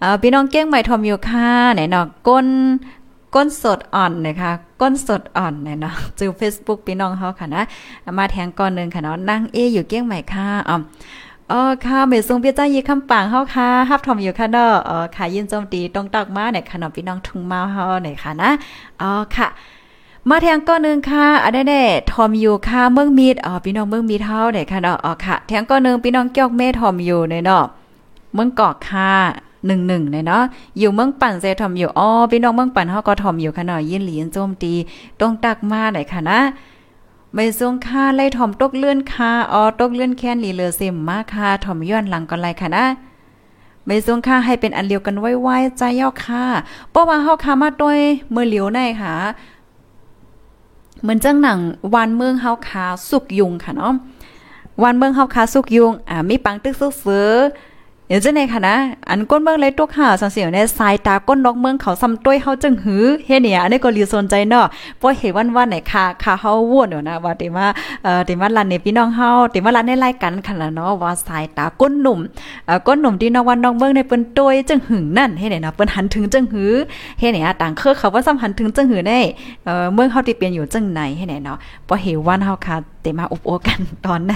[0.00, 2.46] เอ่อพี่น้องเก้งใหม่ทอมอยู่ค่ะไหนเนาะก้น
[3.34, 7.62] ก้นสดอ่อนนะคะก้นสดอ่อนเนี่ยเนาะจือ Facebook พี่น้องเฮาค่ะนะ
[8.18, 10.76] มาแทงก่อนนึงค่ะเนาะนั่งเออยู่เก้งใหม่ค่ะอ๋อ
[11.50, 18.50] อ๋อค่ะเมทรงเปียจ้ายีคำปางเฮาค่ะฮับทอมอยู่ค่ะเนาะอ๋อค่ะยินโจมตีต้องตักมาในค่ะเนาะพี่น้องทุ่งมาเฮาหน่อยค่ะนะ
[19.00, 19.48] อ๋อค่ะ
[20.28, 21.82] มาแทงก้อนนึงค่ะอันนี้
[22.12, 27.64] ทอมอยู่ค่ะเมืองมีดอ๋อพี่น้องเมืองมีเท่าไหนค่ะเนาะอ๋อค่ะแทงก้อนนึงพี่น้องเกี่ยวเมทอมอยู่ในเนาะ
[28.34, 29.12] เมืองเกาะค่ะ
[29.66, 30.44] หนึ่งหนึ่งเนาะ
[30.78, 34.72] อยู่เมืองปั่นเซทอมอยู่อ๋อพี่น้องเมืองปั่นเฮาก็ทอมอยู่ค่ะเนาะยินหลีนโจมตี
[35.20, 36.40] ต้องตักมาหน่อยค่ะนะ
[37.34, 42.86] ไม่ทรงค่าไล่ถ่อมตกเลื่อนค่าอ๋อตกเลื่อนแค้นลีเลอเซมมาค่ะถ่อมย้อนหลังก่อนไรค่ะนะ
[43.86, 46.44] ไม่ทรงค่าให้เป็นอันเดียวกันไว้ๆใจย่อค่ะ
[46.90, 47.98] เพราะว่าเฮาคามาด้วย
[48.34, 49.14] มือเหลียวในค่ะ
[51.02, 51.58] เหมือนจังหนัง
[51.94, 53.94] วันเมืองเฮาคาสุกยุงค่ะเนาะ
[54.82, 57.30] วันเมืองเฮาคาสุกยุงอ่ามีปังตึกซื้อ
[58.10, 58.76] เดี๋ยวจะในค่ะนะ
[59.08, 64.66] อันก้นเมืองเลยตกหาสังเสียวในสายตาก้นนอกเมืองเขาซ้ำต้วยเฮาจึงหือเฮ็ดเนี่ยอันนี้ก็รีสนใจเนาะ
[64.98, 67.66] เพราะเห็นวันวันไหนค่ะค่ะเฮาว่นเนะว่าติว่า
[68.04, 72.18] เอ่อติว่าลันในพี่น้องเฮาติว่าลันในรายกันค่ะเนาะว่าสายตาก้นหนุ่ม
[72.66, 76.72] เอ่อก้นหนุ่มที่นอกวันนอกเมืองในเปิ้นต้วยจึงหึงนั่นเฮ็ดเนี่ยนะเปิ้นหันถึงจึงหือ
[77.18, 79.18] เฮ็ดเนี่ยต่างเครือเขาว่าซ้ำหันถึงจึงหือได้
[79.64, 84.32] เอ่อเมืองเฮาที่เปลี่ยนอยู่จังไหนเฮ็ดเนี่ยเนาะเพอเห็นวันเฮาค่ะติมาอุบโอกันตอนไหน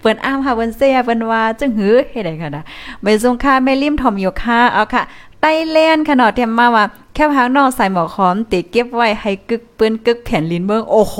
[0.00, 2.64] เปิ้นอ้ามค่ะเปิ้นเสียเปิ้นว่าจังหือเฮ็ดได้ค่ะนะ
[3.02, 5.02] ไปส่งค่าไม่ริมถ่อมอยู่ค่ะเอาค่ะ
[5.40, 11.16] ไต้แลนขนาดเทียมมาว่า แค่พังนอกใส่หมอคอมติเก็บไว้ให้กึกปืนกึกแผ่นลิ้นเมืองโอ้โห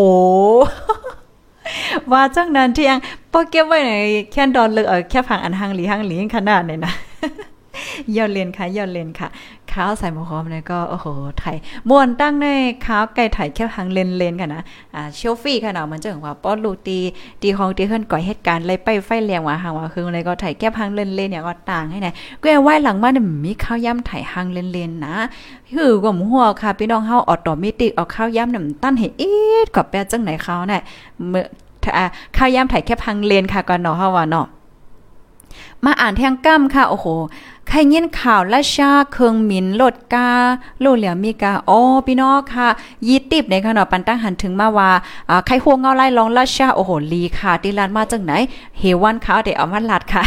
[2.11, 2.99] ว่าจังนั้นเที่ยง
[3.33, 3.93] พอเก็บไว้ใน
[4.33, 6.93] แค่ดอนเลยเออแค่พังอันหังหลีหังหลีขนาดเนี้นะ
[8.17, 9.29] ยอดเลนค่ะยอดเลนค่ะ
[9.73, 11.07] ข้าวใส่หมูหอมเลยก็โอ้โห
[11.39, 11.57] ไทย
[11.89, 12.47] ม่วนตั้งใน
[12.87, 14.63] ข้าวไก่ไทยแค่ทางเลนเลนกันนะ
[14.95, 16.99] อ่าเชลฟี่ค่ะเนาะมันจะถึงว่าป้อลูตี
[17.43, 22.09] ตีของตีเฮิรนก่อยเหตุการณ์เลยไปไฟแรงว่าหางว่าคืออะไรก็ไทยแค่ทางเลนเลนเนี่ยก็ต่างให้ไหน
[22.43, 25.15] ก็ไหว้หลังมาเนี่ยมีข้าวย่ำไทยหางเลนเลนนะ
[25.75, 29.31] คือก็หมูหัวค่ะพี่น้องเฮาออโตเมติกเอาข้าวย่ำเนี่ยตั้นเห็นอี
[29.65, 30.83] ดกับแปะจังไหนเขาเนี่ย
[31.31, 31.45] เมื่อ
[32.37, 34.47] ข้าวย่ำไทยแค่พังเลนค่ะก่อนเนาะเฮาว่าเนาะ
[35.85, 37.07] มาอ่านแทงก้ำค่ะ โอ้โห
[37.69, 40.29] ใครยินข่าวละชาเคืองมินโลดกา
[40.81, 42.69] โลเหลียมีกาโอ้พี่น้องค่ะ
[43.07, 44.91] ยีติบในขณะปันตั้งหันถึงมาว่า
[45.47, 48.33] ใครห่วงเงาไล่ลองละชาโอ้โหลีค่ะติลานมาจังไหน
[48.79, 50.23] เฮวันค่ะเดี๋ยวเอามาลัดค่ะ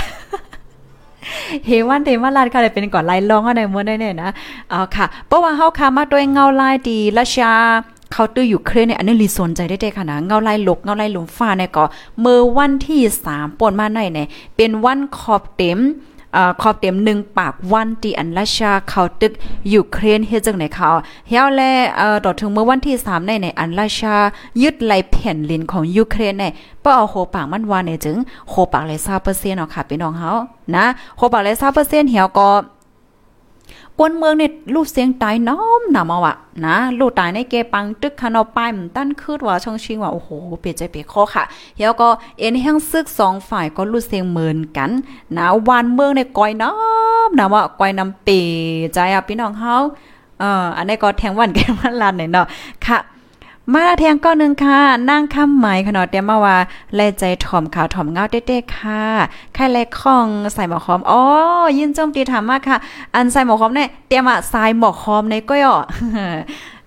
[1.65, 4.29] เฮวันเดมาลาดค่ะเลยเป็นก่อนไล่ลองอะไรมื้อได้เนี่ยนะ
[4.69, 7.53] เอาค่ะเพราะว่าเฮาค่ะมาด้วยเงาลายดีละชา
[8.13, 11.83] เขาตื้ออยู่เครนี่ยอันนี้รีสนใจได้ได้ค่ะนะเงาไล่ลกเงาไล่ลมฟ้าเนี่ยก็
[12.21, 13.01] เมื่อวันที่
[13.31, 15.79] 3ป่นมาในเนี่ยเป็นวันขอบเต็ม
[16.61, 19.31] ขอบเต็มหนึ่งปากวันที่อันราชาเขาตึก
[19.73, 20.89] ยูเครนเฮ็ดจังไหนเขา
[21.29, 21.61] เฮาแล
[21.97, 24.15] เอ่อต่อถึงเมื่อวันที่3ในในอันราชา
[24.61, 26.51] ยึดไหลแผ่นลินของยูเครนเนี่ย
[26.83, 28.17] ป้เอาโหปากมันวาเนี่ยจึง
[28.49, 30.31] โหปากเลย20%เนาะค่ะพี่น้องเฮา
[30.75, 30.85] นะ
[31.17, 32.49] โหปากเลย20%เหี่ยวก็
[33.99, 36.35] กวนเมืองเนี่ยลูกเสียงตายน้อมนำเอาอะ
[36.65, 40.29] นะลูกตายในเกปังตึกคานอปายมันตั้นคืดว่าช่องชิงว่าโอ้โห
[40.59, 41.43] เปลี่ยนใจเปลี่ยนข้อค่ะ
[41.77, 42.07] แล้วก็
[42.39, 44.89] เอ็นแห้งซึกสองฝ่ายก็ลูกเสียงเหมือนกัน
[45.37, 46.71] นะวานเมืองในก้อยน้อ
[47.27, 48.29] มนำว่าก้อยน้ำเป
[48.93, 49.75] ใจอะพี่น้องเฮา
[50.39, 52.47] เอ่ออันนี้ก็แทงวันแกวันลานเนาะ
[52.85, 52.97] ค่ะ
[53.73, 56.57] มาแทงก้อนหนึ่งค่ะนั่งคำหมายขนาดเดียมาว่า
[56.95, 59.03] แลใจถ่อมขาวถ่อมเงาเต้ๆค่ะ
[59.53, 61.21] ไข่แลคองใส่หมอคอมอ๋อ
[61.77, 62.77] ยินจมตีถามมากค่ะ
[63.15, 65.75] อันใส่หมอคอมเนี่ยเตรียมอะใส่หมอคอมในก็ย่อ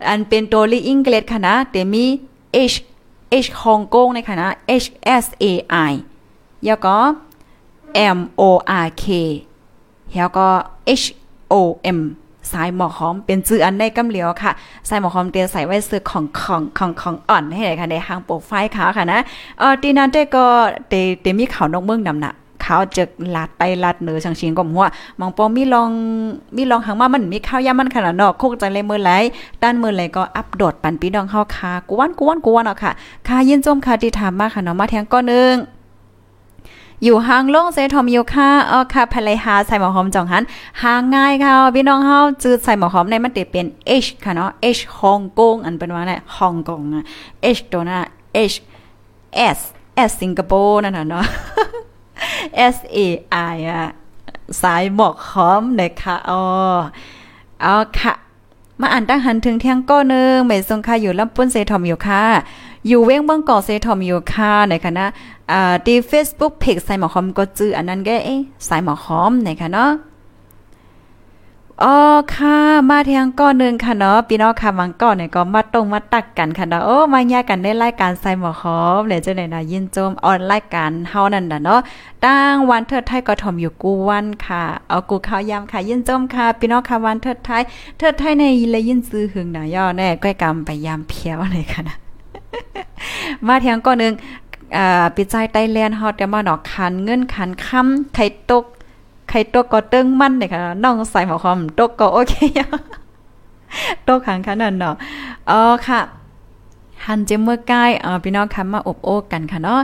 [0.09, 2.05] อันเป็นตัวลีอังกฤษค่ะนะเดี๋ยวมี
[2.73, 2.77] H
[3.45, 4.49] H ฮ่องกงในค่ะนะ
[4.83, 4.87] H
[5.25, 5.45] S A
[5.91, 5.93] I
[6.65, 6.97] แล้วก็
[8.17, 8.43] M O
[8.85, 9.05] R K
[10.15, 10.47] แล้วก็
[11.03, 11.07] H
[11.53, 11.55] O
[11.97, 12.01] M
[12.53, 14.53] สายหมอหอมเป็นจื้ออันในกำเหลียวค่ะ
[14.89, 19.21] สายหมอหอมเตียใส่ไว้ซื้อของของของของอ่อนให้ไหนค่ะในห้างโปรไฟล์ขาค่ะนะ
[19.59, 20.45] เออตีนั้นเต้ก็
[20.89, 23.05] เตเตมีข่าวนกเมืองนำน่ะเขาจะ
[23.37, 24.87] ลัดไปลัดเหนือชังชิงก็หัว
[25.21, 25.91] มองปอมีลอง
[26.57, 29.11] มีลองหังมามันมีข้าวยามันขนาดนอกโคกใจเลยมือไหล
[29.63, 32.93] ด้านมือไหลก็อัปโดดปันปีดองเฮาคากวนกวนกวนเนาะค่ะ
[33.29, 35.55] ค่ะยินจมค่ะที่ถามมาค่ะเนาะมาแทงก้อนนึง
[37.05, 40.43] อยู่ห่างล่งเซทอมยูค่ะเออค่ะภรรยาใส่หมอหอมจ่องหัน
[40.83, 43.67] ห่างง่ายค่ะพี่น้องเฮาจืดใส่หมอหอมในมันติเป็น
[44.05, 47.05] H ค่ะเนาะ H ฮ่องกงอันเป็นว่าเนี่ยฮ่องกงอะ
[47.57, 48.01] H ตัวน่ะ
[48.53, 48.57] H
[49.57, 49.59] S
[50.09, 51.25] S สิงคโปร์นั่นน่ะเนาะ
[52.75, 52.99] S A
[53.55, 53.85] I อะ
[54.63, 56.43] สายหมอกหอมนะคะอ๋อ
[57.63, 57.67] เอ
[57.99, 58.15] ค่ะ
[58.81, 62.25] มาอ่านตั้งหันถึงเที่ยงก้อนึงไม่ทรงค่ะอยู่ลำปุ้นเซทอมอยู่ค่ะ
[62.89, 65.05] อยู่เว้งเบิ่งก่อเซทอมอยู่ค่ะในคณะ
[65.53, 69.91] อ่าที่ Facebook Page ใส่หมอหอมก็จื้ออันนั้นแกเอ๊ใส่หมอหอมนคะเนาะ
[71.85, 71.97] อ๋อ
[72.35, 72.57] ค่ะ
[72.91, 81.81] มาเทียงก้อนนึงค่ะเนาะพี่น้องค่ะวังก่อนเนี่ยก็มาตรงมาตักกันค่ะเนาะโอ้มาแยกกันได้รายการใส่หมอหอมเลยจังได๋นะยินโจมออนรายการเฮานั่นน่ะเนาะ
[82.25, 87.63] ตั้งวันเทิดไทยก็ทอมอยู่กูวันค่ะเอากูข้าวยามค่ะยินโจมค่ะพี่น้องค่ะวันเทิดไทย
[87.99, 92.00] เทิดไทยในเลยยินซื้อหึงหน่ะย่อแน่ก้อยกำไปยามเพียวเลยค่ะนะ
[93.47, 94.13] มาเทียงก้อนนึง
[94.77, 98.65] อ่าปิใจไต้แลนด์เฮาแต่มาหนอกคันเงินคันค้ำไข่ตก
[99.29, 102.35] ไข่ตกก็เติ้งมั่นเนี่ยค่ะน้องใส่หมอความตกก็โอเค
[104.07, 104.95] ตกขังขนาดเนาะ
[105.51, 106.01] อ๋อค่ะ
[107.07, 109.81] หันเจมเมื่อใกล้อ่าพี่น้องคะมาอบโอ้กันค่ะเนาะ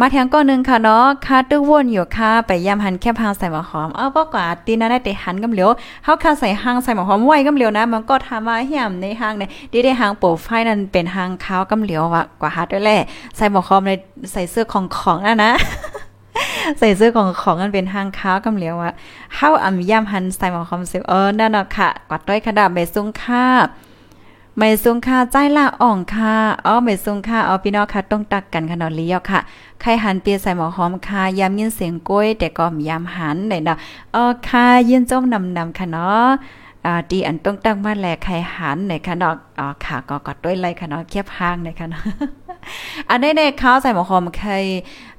[0.00, 5.70] มาแทงก้อนหนึ่งค่ะเนาะค่าตึกว่นอยู่ค่ะ ไปยามหันแค่พางใส่หมอหอม เอาบ่กว่าตีนั้นได้แต่หันกำเหลียว
[6.04, 12.98] เฮาค่าใส่หางใส่หมอหอมไว้กำเหลียวนะ มันก็ทำมาเหี่ยมในหางเนี่ยดีได้หางโปรไฟล์นั้นเป็นหางขาวกำเหลียวว่ะกว่าฮัดด้วยแหละ
[13.36, 13.92] ใส่หมอหอมใน
[14.32, 15.52] ใส่เสื้อของของนะนะ
[16.78, 18.92] ใส่เสื้อของของกันเป็นหางขาวกำเหลียวว่า
[19.34, 23.46] เฮาอ่ำย่ำหันใส่หมอหอมเสิเออนั่นนาะค่ะกวัดด้วยกระดาษใบซุงค่า
[24.58, 26.34] ไม่ซุงค่าใจละอ่องค่ะ
[26.66, 29.40] อ๋อไม่ซุงค่าเอาพี่น้องค่ะต้องตักกันค่ะนาะเลี้ยวค่ะ
[29.80, 33.76] ใครหันเปียใส่หมอหอมค่ะยามยินเสียงกล้วยแต่ก็ยามหันไหนเนาะ
[34.12, 36.28] เออค่ะยินจมนำนำค่ะเนาะ
[36.84, 42.04] อ่าดีอันต้องตั้งมาแลใครหันไหนค่ะเนาะอ๋อค่ะก็กดด้วยไลค่ะเนาะเคียบห้างไหนค่ะเนาะ
[43.10, 44.52] อันนี้เนี่ยข้าวใส่หมอหอมใคร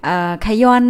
[0.08, 0.84] อ่อใครย้อน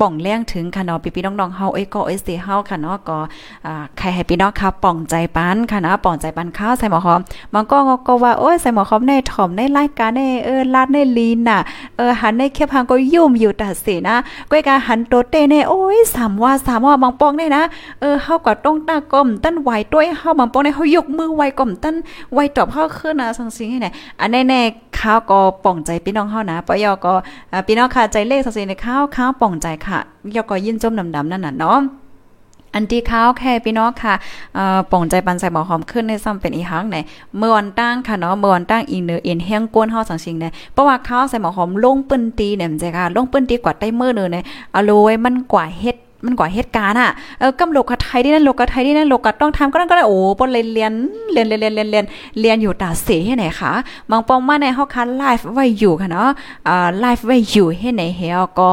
[0.00, 3.18] ป่องแรงถึงค่ะเนาะพี่ๆน้องๆเฮาเอ้ยก็เอ้ยสิเฮาค่ะเนาะก็
[3.66, 7.20] อ่าใครให้พี่น้องค่ะป่องใจปานค่ะนะป่องใจปานข้าวใส่หมอหอม
[7.54, 7.76] มันก็
[8.06, 11.58] ก็ว่าโอ้ยใส่หมอหอมในถ่อมในรายการในเออลาดในลีนน่ะ
[11.96, 14.16] เออหันในเคียบหางก็ยุ่มอยู่แต่สินะ
[14.50, 17.64] ก้อยกาหันโตเต้เน่โอ้ยสามว่าสามว่าบางปองเนี่ยนะ
[18.00, 21.94] เออเฮาก็ต้องตากลมตั้นไหวด้วยเฮาบางปองเนี่ยเฮายกมือไหวกลมตั้น
[22.32, 23.88] ไหวตอบเฮาขึ้นนะสังสิงให้ไหน
[24.20, 27.12] อันแน่ๆ ข้าวก็ป่องใจพี่น้องเฮานะปยอก็
[27.66, 29.98] พี่น้องค่ะใจเลขสังสิในข้าวข้าวป่องใจค่ะ
[30.36, 31.80] ยอก็ยินจมดำๆนั่นน่ะเนาะ
[32.74, 34.14] อันที่ข้าวแค่พี่น้องค่ะ
[34.54, 36.96] เอ่อป่องใจปันใส่หมอหอมขึ้นในซ้ำเป็นอีหังไหน
[37.38, 44.44] เมื่อวันตั้งค่ะเนาะเมื่อวันตั้งอีเนอเอ็นแห้งก้นเฮาสังสิงเนี่ยเพราะว่าข้าวใส่หมอหอมลงปื้นตีเนี่ยมันจะค่ะลงปื้นตีกว่าใต้มือเนอเนี่ย
[44.74, 50.92] อโลยมันกว่าเฮ็ด มันก่อเหตุการณ์อะเออกำาลกกะไทยได้นั่นโลกกะไทยได้นั่นโลกกะต้องทำก็นั่นก็ได้โอ้ปนเลยเรียน
[51.32, 52.04] เรียนเรียนเรียนเรียนเรียน
[52.40, 53.72] เรียนอยู่ตาเสียให้ไหนคะ
[54.10, 56.28] มองปองมาในห้องคันไลฟ์ไว้อยู่ค่ะเนาะ
[56.68, 58.70] อ่าไลฟ์ไว้อยู่ให้ไหนเฮาก็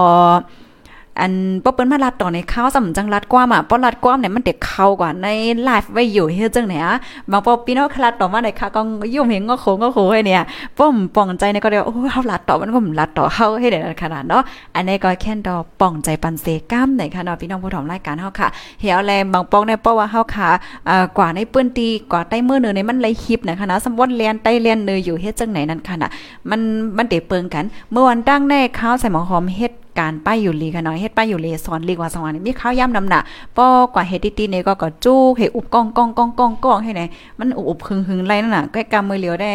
[1.19, 1.31] อัน
[1.63, 5.27] ป้เปิ้นมาลัดต่อในข้าวสำจังลัดกว้ามอะป้อลัดกว้ามเนี่ยมันเด็กเข้ากว่าใน
[5.63, 6.95] ไลฟ์ไว้อยู่เฮ็ดจังไหนอะ
[7.31, 8.81] บางปอพี่น้องคลัดต่อมาในค่ะก็
[9.13, 10.41] ยุ่มเห็นก็โขงก็โขให้เนี่ย
[10.77, 14.43] ป้อมป่องใจในก็เดียวโอ้เฮาลัดต่อมันก็ลัดต่อเฮาให้ได้ขนาดเนาะ
[14.75, 18.47] อันนี้ก็แค่ดอป่องใจปันเซก้ามไหนค่ะเนาะพี่น้องผู้ถมรายการเฮาค่ะ
[18.81, 20.49] เหี่ยวแลบางปองในป้อว่าเฮาค่ะ
[20.89, 26.11] อ่ากว่าในเปิ้นตีกว่าใต้มือเนื้อในมันเลฮิปนะคะนะสมวันเรียนใต้เรียนเนื้ออยู่เฮ็ดจังไหนนั่นค่ะน่ะ
[26.49, 26.61] มัน
[26.97, 33.23] มันเตเปิงกัน เมื่อวันตั้งในข้าวใส่หมอหอมเฮ็ด การป้ายอยู่ลีค่ะเนาะเฮ็ดป้ายอยู่ลีสอนลีกว่าสวรรค์มีข้าวย่ำนำหนัก
[33.57, 37.01] ป้อกว่าเฮ็ดตีๆนี่ก็ก็จู้เฮ็ดอุบก้องก้องก้องก้องก้องให้ไหน
[37.39, 39.51] มันอุบหึงหึงไรนั่นน่ะก็กำมือเหลียวได้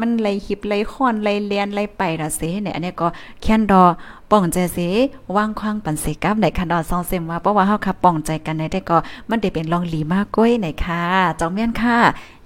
[0.00, 3.06] มันไลคลิปไลค้อนไลเลียนไลไปละเสเนี่ยอันนี้ก็
[3.42, 3.84] แค่นดอ
[4.30, 4.88] ป้องใจเสิ
[5.36, 8.96] วางคว้างปันเสกับในคันดอซองเซมว่าเพราะว่าเฮาค่ะป้องใจกันในได้ก็
[9.28, 11.02] มันได้เป็นลองหลีมากก้อยในค่ะ
[11.40, 11.96] จองเมียนค่ะ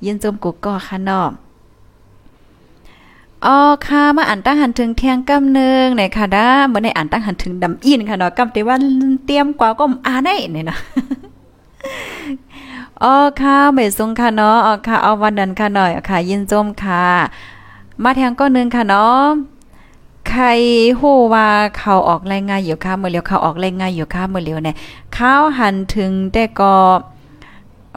[0.04, 1.45] ยินจมกุกก็ค่ะเนาะ
[3.46, 8.76] อ๋อค่ะมาอ่านตั้งหันถึงเที่ยงกำนึงเนี่ยค่ะด้าเมื่อในอ่านตั้งหันถึงดำอินค่ะเนาะกำแต่ว่า
[9.26, 10.78] เตรียมกว่าก็อ่านได้เนี่ยนะ
[13.02, 17.04] อ๋อค่ะเมซุงค่ะเนาะอ๋อค่ะเอาวันนั้นค่ะหน่อยค่ะ ยินจมค่ะ
[18.02, 19.24] มาแทงก็นึงค่ะเนาะ
[20.28, 20.44] ใคร
[21.00, 24.76] ฮู้ว่าเขาออกรายงานอยู่ค่ะเมื่อเลียวเขาออกรายงานอยู่ค่ะเมื่อเลียวเนี่ย
[25.14, 26.74] เขาหันถึงแต่ก็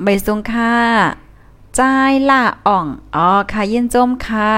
[0.03, 0.73] เมซุงค่ะ
[1.79, 2.85] จ่ายละอ่อง
[3.15, 4.51] อ๋อค่ะยินจมค่ะ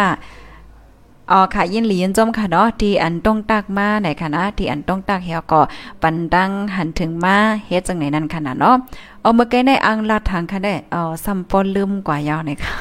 [1.32, 5.62] อ๋อค่ะยินหลียินจมค่ะเนาะที่อันต้องตักมาไหนค่ะนะที่อันต้องตักเฮาก็
[6.02, 8.76] ปันดังหันถึงมาเฮ็ดจังไหนนั่นค่ะนะเนาะ
[9.22, 12.74] เอาเมื่อกี้ในอังลาดทางค่ะได้เอ๋อซัมปอนลืมกว่ายาวหน่อยค่ะ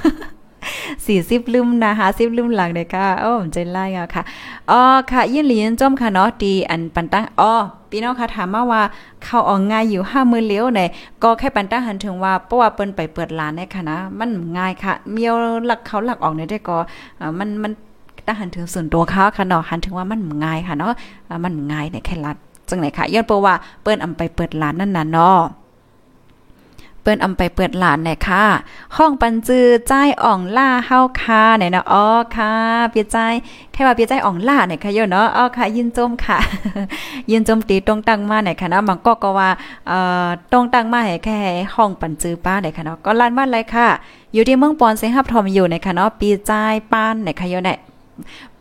[1.06, 4.22] สี่สิบลืมนะห้าสิบลืมหลังเลยค่ะโอ้ใจไล่อะค่ะ
[4.70, 4.80] อ๋อ
[5.10, 7.52] ค่ะยินหลียินจมค่ะเนาะดีอันปันตั้งอ๋อ
[7.90, 8.82] พี่น้องค่ะถามมาว่า
[9.24, 10.88] เข้าออกง่ายอยู่ห้ามือเลี้ยวเนี่ย
[11.22, 15.34] ก็แค่ปันตั้งหันถึงว่าเพราะว่าเปิ้นไปเปิดร้านเนี่ยค่ะนะมันง่ายค่ะ เมียว
[15.66, 16.78] หลักเขาหลักออกเนี่ยได้ก็
[17.38, 17.72] มันมัน
[18.26, 20.92] ถ้าหันถึงส่วนตัวเขาค่ะเนาะหันถึงว่ามันง่ายค่ะเนาะ
[21.44, 22.36] มันง่ายเนี่ยแค่รัด
[22.68, 25.40] จังไหนค่ะย้อนเพราะว่าเปิ้นอำไปเปิดร้านนั่นน่ะเนาะ
[27.02, 28.44] เปิ้นอำไปเปิดร้านเนี่ยค่ะ
[28.96, 29.92] ห้องปันจือใจ
[30.24, 32.06] อ่องล่าเฮาค่ะเนี่ยนะอ๋อ
[32.36, 32.52] ค่ะ
[32.90, 33.18] เปียใจ
[33.72, 36.38] แค่ว่าเปียใจอ่องล่าเนี่ยค่ะโยเนาะอ๋อค่ะ ยินจมค่ะ
[37.30, 39.48] ยินจมตีตรงตั้งมาเนี่ยค่ะนะบางก็ก็ว่า
[39.88, 41.38] เอ่อตรงตั้งมาให้แค่
[41.74, 43.88] ห้องปันจือป้าเนี่ยค่ะเนาะก็ลานบ้านเลยค่ะ
[44.34, 46.52] อยู่ที่เมืองปอนเซฮับทอมอยู่เนี่ยค่ะเนาะปีใจ
[46.92, 47.78] ป้านเนี่ยค่ะโยเนี่ย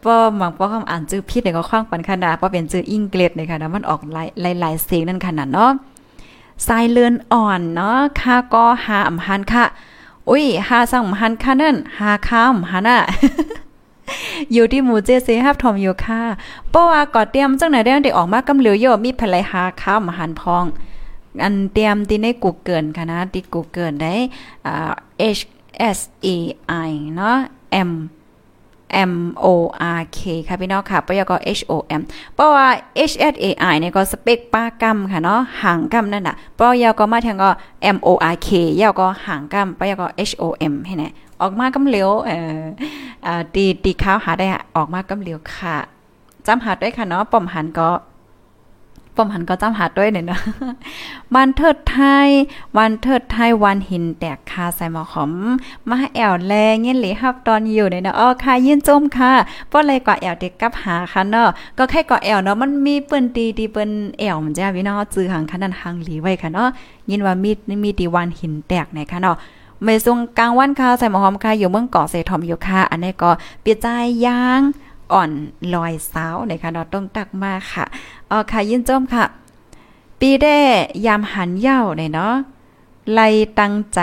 [0.03, 5.71] ป้อมังป้อคำอ่านชื่อผิดเนี่ยก็คว้างปันขนาดป้อเป็นชื่ออังเกฤษเนี่ยค่ะนะมันออกหลายหลายเสียงนั่นขนาดเนาะ
[6.67, 9.65] สายเลือนอ่อนเนาะค่าก็หาอำหันค่ะ
[10.29, 12.99] อุ้ยหาสั่งอำหันค่ะนั่นหาข้ามหันอะ
[14.53, 16.21] อยู่ที่หมู่เจเซฮับทอมอยู่ค่ะ
[16.69, 20.65] เพราะว่าก่อเตรียมจังไหนได้ได้ออกมากำเหลียวโยมีภรรยาข้ามหันพอง
[21.43, 24.13] อันเตรียมที่ในกูเกิลค่ะนะที่กูเกิลได้
[24.65, 24.91] อ่า
[25.37, 25.41] H
[25.97, 25.99] S
[26.33, 26.37] E
[26.87, 27.37] I เนาะ
[27.89, 27.91] M
[29.11, 29.13] M
[29.43, 29.47] O
[29.97, 32.01] R K ค่ะพี่น้องค่ะปยก็ H O M
[32.35, 32.67] เพราะว่า
[33.11, 37.49] H S A I เนี่ยก็สเปกป้ากำค่ะเนาะหางกำนั่นน่ะปยกมาแทงก็
[37.95, 38.49] M O R K
[38.81, 41.09] ยาวก็หางกำปยก็ H O M ให้แน่
[41.41, 45.77] ออกมากำเหลียวเอ่อตีตีข้าวหาได้ออกมากำเหลียวค่ะ
[46.47, 47.89] จำหาด้วยค่ะเนาะป้อมหันก็
[49.19, 50.39] ป้อมหันก็จำหาด้วยเนี่ยนะ
[51.35, 52.29] วันเทิดไทย
[52.77, 55.31] วันเทิดไทยวันหินแตกคาใส่หมอขอม
[55.89, 56.53] มาแอวแล
[56.83, 59.31] เงี้ยหลีฮับตอนอยู่เนี่ยเนาะอ๋อค่ะยินจมค่ะ
[59.71, 63.89] ป้อเลยก็แอวเด็กกับหาค่ะเนาะก็แค่ก็แอวเนาะมันมีเปิ้นตีดีเปิ้น
[64.19, 66.69] แอวมันจ้าพี่น้องจื้อหังคันนั้นหังหลีไว้ค่ะเนาะ
[67.09, 67.51] ยินว่ามี
[67.83, 69.37] มีตีวันหินแตกไหนค่ะเนาะ
[69.83, 73.29] ไม่ทรงกลางวันค่ะใส่หมอหอมค่ะอยู่เมืองเกาะเสทอมอยู่ค่ะอันนี้ก็
[73.61, 73.87] เปียใจ
[74.25, 74.61] ย่าง
[75.11, 75.31] อ่อน
[75.73, 77.85] ลอยสาวนะคะเนาะต้องตักมาค่ะ
[78.29, 79.25] อ๋อค่ะยินจมค่ะ
[80.19, 80.55] ปีได้
[81.05, 82.33] ยามหันเย้าเนี่ยเนาะ
[83.13, 83.27] ไล่
[83.59, 84.01] ตั้งใจ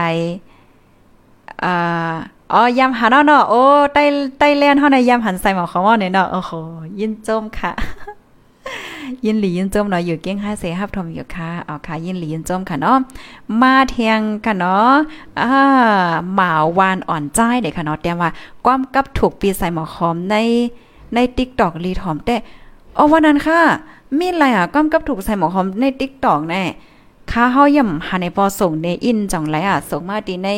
[1.65, 2.15] อ่า
[2.53, 3.63] อ๋อยามหันเนาะโอ้
[3.95, 4.03] ใต้
[4.39, 6.53] ใต้แลนเฮาในยามหันใส่หมอของว่าเนี่ยเนาะโอ้โห
[6.99, 7.73] ยินจมค่ะ
[9.25, 12.99] ยินหลียินจมเนาะอยู่เก้งห้าเสฮับทอมอยู่ค่ะเอาค่ะ ยินหลียินจมค่ะเนาะ
[13.61, 14.93] มาเทียงกันเนาะ
[15.41, 15.51] อ่า
[16.35, 18.29] หมาวานอ่อนใจเด้ค่ะเนาะแต่ว่า
[18.65, 20.35] ความกับถูกปีใส่หมอคอมใน
[21.15, 22.37] ใน TikTok รีทอมแต่
[22.99, 23.61] อ๋อวันนั้นค่ะ
[24.19, 26.63] มีอะไรอะก้อมกับถูกใส่หมอคอมใน TikTok แน่
[27.31, 30.49] ค่าเฮาย่ำหาในพอส่งในอินจังไรอะส่งมาดีใน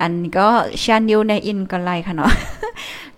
[0.00, 0.48] อันก็
[0.82, 2.30] ชานิวในอินก็ไลค่ะเนาะ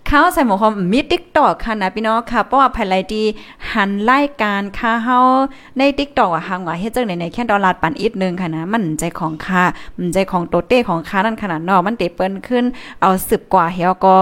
[0.09, 3.23] ข้าวใส่หมอคอมมีติ๊กตอกค่ะนะพี่น้องค่ะ เพราะว่าภายไลดี
[3.73, 5.19] หันไล่การค่าเฮา
[5.77, 9.63] ในติ๊กตอกอะหางว่าเฮ็ดจังไหนในแค่ดอลลาร์ปันอีกนึงค่ะนะ มันใจของค่า
[9.97, 12.63] มันใจของโตเต้ของค่านั่นขนาดนาะมันเตเปิ้นขึ้น
[13.01, 14.15] เอาสืบกว่าเฮียก็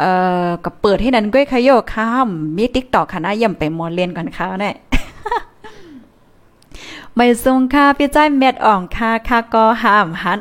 [0.00, 0.10] เอ่
[0.46, 2.06] อก็เปิดให้นั้นก้อยขยโยค่ะ
[2.56, 4.70] มีติ๊กตอกค่ะนะย่ำไปมอเรียนกันค่ะแน่
[7.16, 10.38] ไม่ทรงค่าพี่ใจแมดอ่องค่าค่าก็ห้ามหัน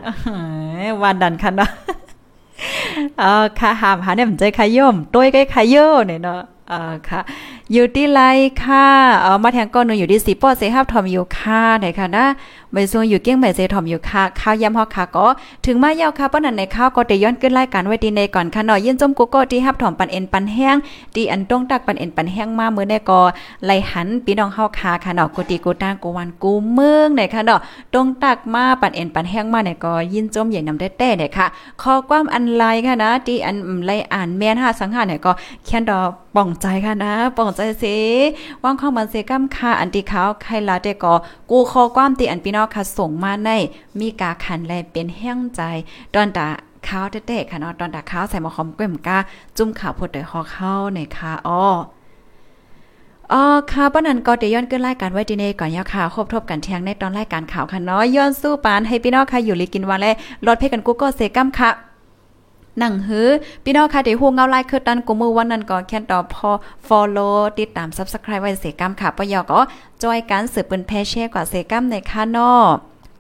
[1.01, 1.71] วันดันคันเนาะ
[3.19, 7.21] เออค่ะหามหาเนี่ยมันใจขย่มต้วยใกล้ขย่เนี่ยเนาะเออค่ะ
[7.71, 8.21] อยู่ที่ไร
[8.63, 8.87] ค่ะ
[9.21, 12.25] เออมาแทงก้อนหนูอยู่ที่สีป้อเซฮับทอมอยู่ค่ะไหนค่ะนะ
[12.73, 15.27] ใบซวงอยู่เกี้ยงใบเซทอมอยู่ค่ะข้าวยำฮอกค่ะก็
[15.65, 20.75] ถึงมายาวค่ะป้อนันในข้าวก็ได้ย้อนขึ้นรายการไว้ดีในก่อนค่ะเนาะยินจมกูก็ที่ฮับถอมปันเอ็นปันแห้ง
[21.15, 23.21] ดีอันต้องตักปันเอ็นปันแห้งมาเมื้อในก็
[23.65, 27.59] ไลหันพี่น้องเฮาค่ะค่ะเนาะกูตีกูตางกูวันกูเมืองไหนค่ะเนาะ
[27.93, 31.45] ต้องตักมาปันเอ็นปันแห้งมาเนี่ยก็ยินจมใหญ่นำแต่เนี่ยค่ะ
[31.81, 33.55] ขอความอันไลค่ะนะที่อัน
[33.85, 35.31] ไลอ่านแม่นหาสังหารเนี่ยก็
[35.65, 35.99] แค่นดอ
[36.35, 37.83] ป่องใจค่ะนะป่องใจเส
[38.63, 41.13] ว่างข้อมันเสกัมค่ะอันที่เขาใครละแต่ก็
[41.51, 43.49] กูขอความตีอันพี่น้องค่ะส่งมาใน
[43.99, 45.61] มีกาขันแลเป็นแห้งใจ
[46.13, 46.47] ตอนตา
[46.87, 49.17] ข้าวเตะค่ะเนาะตอนตาข้าวใส่หมอคอมก้มกา
[49.57, 51.63] จุ่มข่าวพดเดยหอเข้าในค่ะอ้อ
[53.33, 60.11] อ๋อค่ะป้านันก็เดย้อนขึ้นรายการไว้ดีเนก่อนยาค่ะครบทบกันเที่ยงในตอนรายการข่าวค่ะเนาะย้อนสู้ปานให้พี่น้องค่ะอยู่ลิกินวันและ
[60.47, 61.92] รถเพ่กันกูก็เซกัมค่ะ
[62.81, 63.29] นังหือ
[63.63, 66.51] พี่น้องค่ะที่ฮู้เงาไลค์คือตันกูมือวันนั้นก็แค่ต่อพอ
[66.87, 69.59] follow ติดตาม subscribe ไว้เสกัมค่ะปยอก็
[70.03, 72.65] จอยการสืบเป็นแพเช่กว่าเสกัมในค่ะนาะ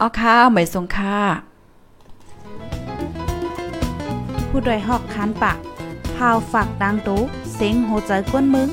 [0.01, 1.17] อ๋อค่ะหมายสงค่ะ
[4.49, 5.57] ผู้ดยหอกคานปาก
[6.15, 7.21] พาวฝากดังตู้
[7.53, 8.69] เซ็งโหใจกวนมึง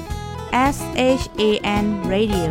[0.74, 0.78] S
[1.20, 1.42] H A
[1.82, 2.50] N Radio